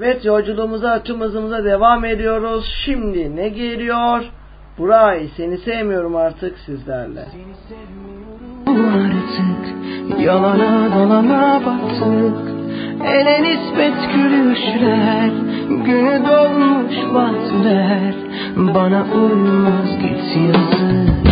[0.00, 2.64] Evet yolculuğumuza tüm hızımıza devam ediyoruz.
[2.84, 4.24] Şimdi ne geliyor?
[4.78, 7.26] Buray seni sevmiyorum artık sizlerle.
[8.66, 12.50] artık Yalana dolana battık
[13.04, 15.30] Ele nispet gülüşler
[15.68, 18.14] Günü dolmuş vaatler
[18.56, 21.25] Bana uymaz git yazık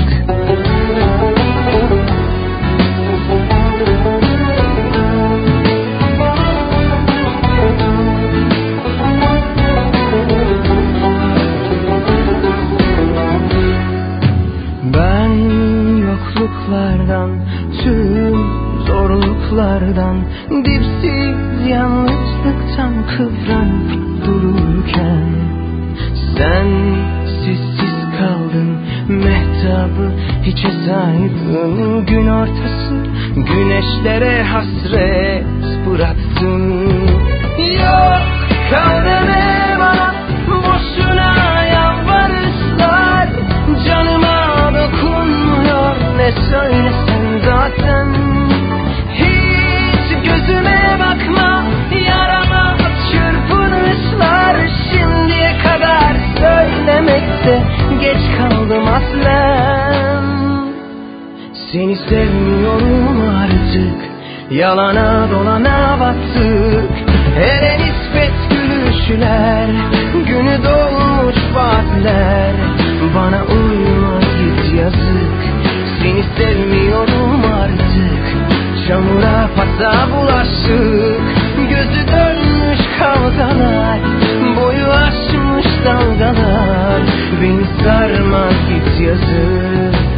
[19.75, 20.17] zorluklardan,
[20.65, 25.25] dipsiz yalnızlıktan kıvranıp dururken
[26.36, 26.69] sen
[27.27, 28.78] sessiz kaldın,
[29.09, 30.12] mehtabı
[30.43, 32.94] hiçe saydın gün ortası
[33.36, 35.47] güneşlere hasret
[35.86, 36.74] bıraktın.
[59.25, 60.25] Aslen
[61.73, 63.99] Seni sevmiyorum artık.
[64.51, 66.91] Yalana dolana battık.
[67.36, 69.69] Hele nispet gülüşler
[70.27, 72.55] Günü dolmuş vaatler.
[73.15, 75.41] Bana uymaz git yazık.
[76.03, 78.25] Seni sevmiyorum artık.
[78.89, 81.23] Çamura pasa bulaştık.
[81.70, 83.75] Gözü dönmüş kavgalar
[85.85, 86.44] bile
[87.43, 90.14] Beni sarmaz git yazık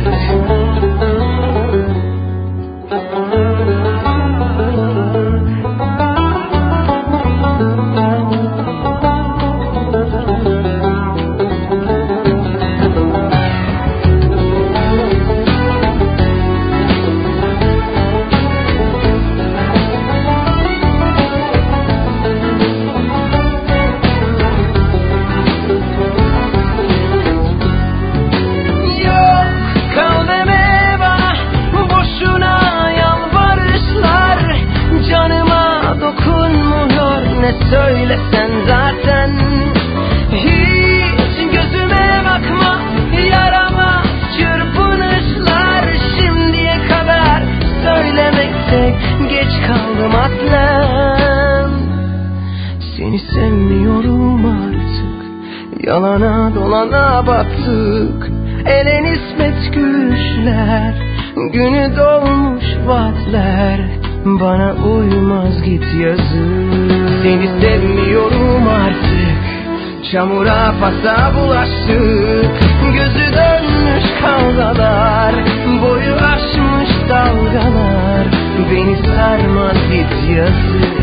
[70.16, 72.50] Çamura pasa bulaştık.
[72.94, 75.34] Gözü dönmüş kavgalar
[75.82, 78.26] Boyu aşmış dalgalar.
[78.70, 80.95] Beni sarmaz git yazık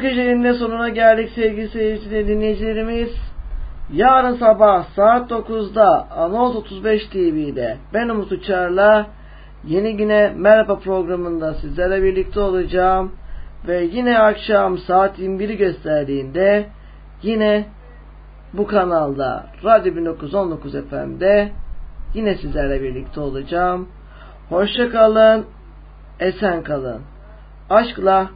[0.00, 3.08] bu gecenin de sonuna geldik sevgili seyirciler, dinleyicilerimiz.
[3.92, 9.06] Yarın sabah saat 9'da Anons 35 TV'de ben Umut Uçar'la
[9.64, 13.12] yeni güne merhaba programında sizlerle birlikte olacağım.
[13.68, 16.66] Ve yine akşam saat 21'i gösterdiğinde
[17.22, 17.64] yine
[18.52, 21.52] bu kanalda Radyo 1919 FM'de
[22.14, 23.88] yine sizlerle birlikte olacağım.
[24.48, 25.46] Hoşça kalın,
[26.20, 27.00] esen kalın.
[27.70, 28.30] Aşkla,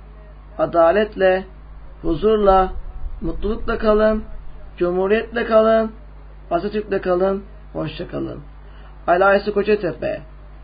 [0.59, 1.45] adaletle,
[2.05, 2.73] huzurla,
[3.21, 4.25] mutlulukla kalın.
[4.77, 5.93] Cumhuriyetle kalın.
[6.51, 7.43] Atatürk'le kalın.
[7.73, 8.41] Hoşça kalın.
[9.07, 10.21] Ali Aysu Koçatepe.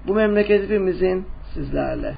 [0.06, 2.14] Bu memleket hepimizin sizlerle.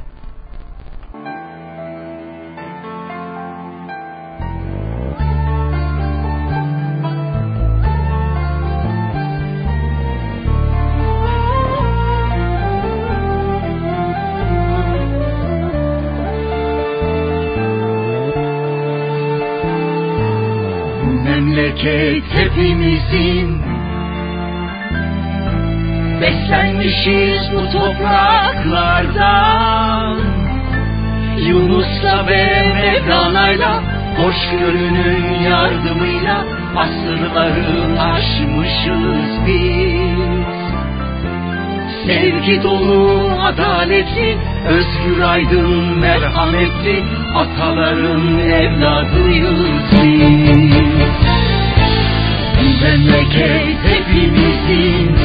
[21.84, 23.62] Memleket hepimizin.
[26.20, 28.98] Beslenmişiz bu topraklardan
[31.36, 33.82] Yunus'la ve Mevlana'yla
[34.16, 36.44] Hoşgörünün yardımıyla
[36.76, 40.62] Asırları aşmışız biz.
[42.06, 44.36] Sevgi dolu, adaletli,
[44.68, 47.04] özgür aydın, merhametli
[47.34, 49.60] Ataların evladıyız
[49.92, 51.21] biz
[52.82, 55.16] Memleket hepimizin.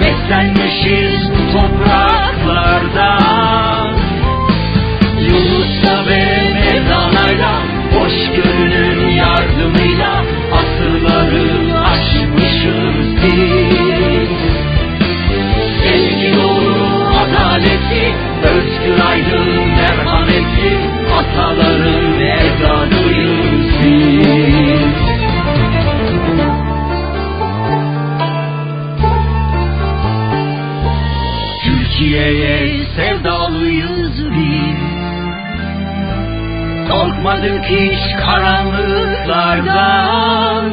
[0.00, 3.04] Beslenmişiz bu topraklardan
[5.20, 6.22] Yunus'la ve
[6.60, 7.54] Mevlana'yla
[7.94, 11.48] Hoşgörünün yardımıyla Asırları
[11.84, 14.30] aşmışız biz.
[15.82, 16.76] Sevgi dolu,
[17.22, 18.06] adaletli
[18.42, 20.74] Özgür aydın, merhametli
[21.18, 22.03] Ataların
[37.24, 40.72] Korkmadık hiç karanlıklardan.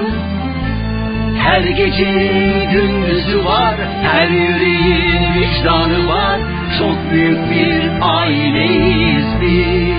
[1.38, 6.40] Her gecenin gündüzü var Her yüreğin vicdanı var.
[6.80, 9.96] Çok büyük bir aileyiz biz.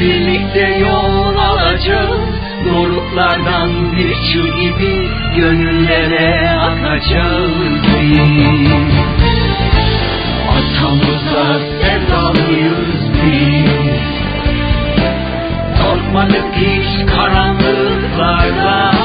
[0.00, 2.20] Birlikte yol alacağız
[2.66, 7.52] Doruklardan bir çığ gibi Gönüllere akacağız
[7.84, 8.70] biz.
[10.48, 13.95] Atamıza sevdalıyız biz
[16.16, 18.95] Korkmadık hiç karanlıklardan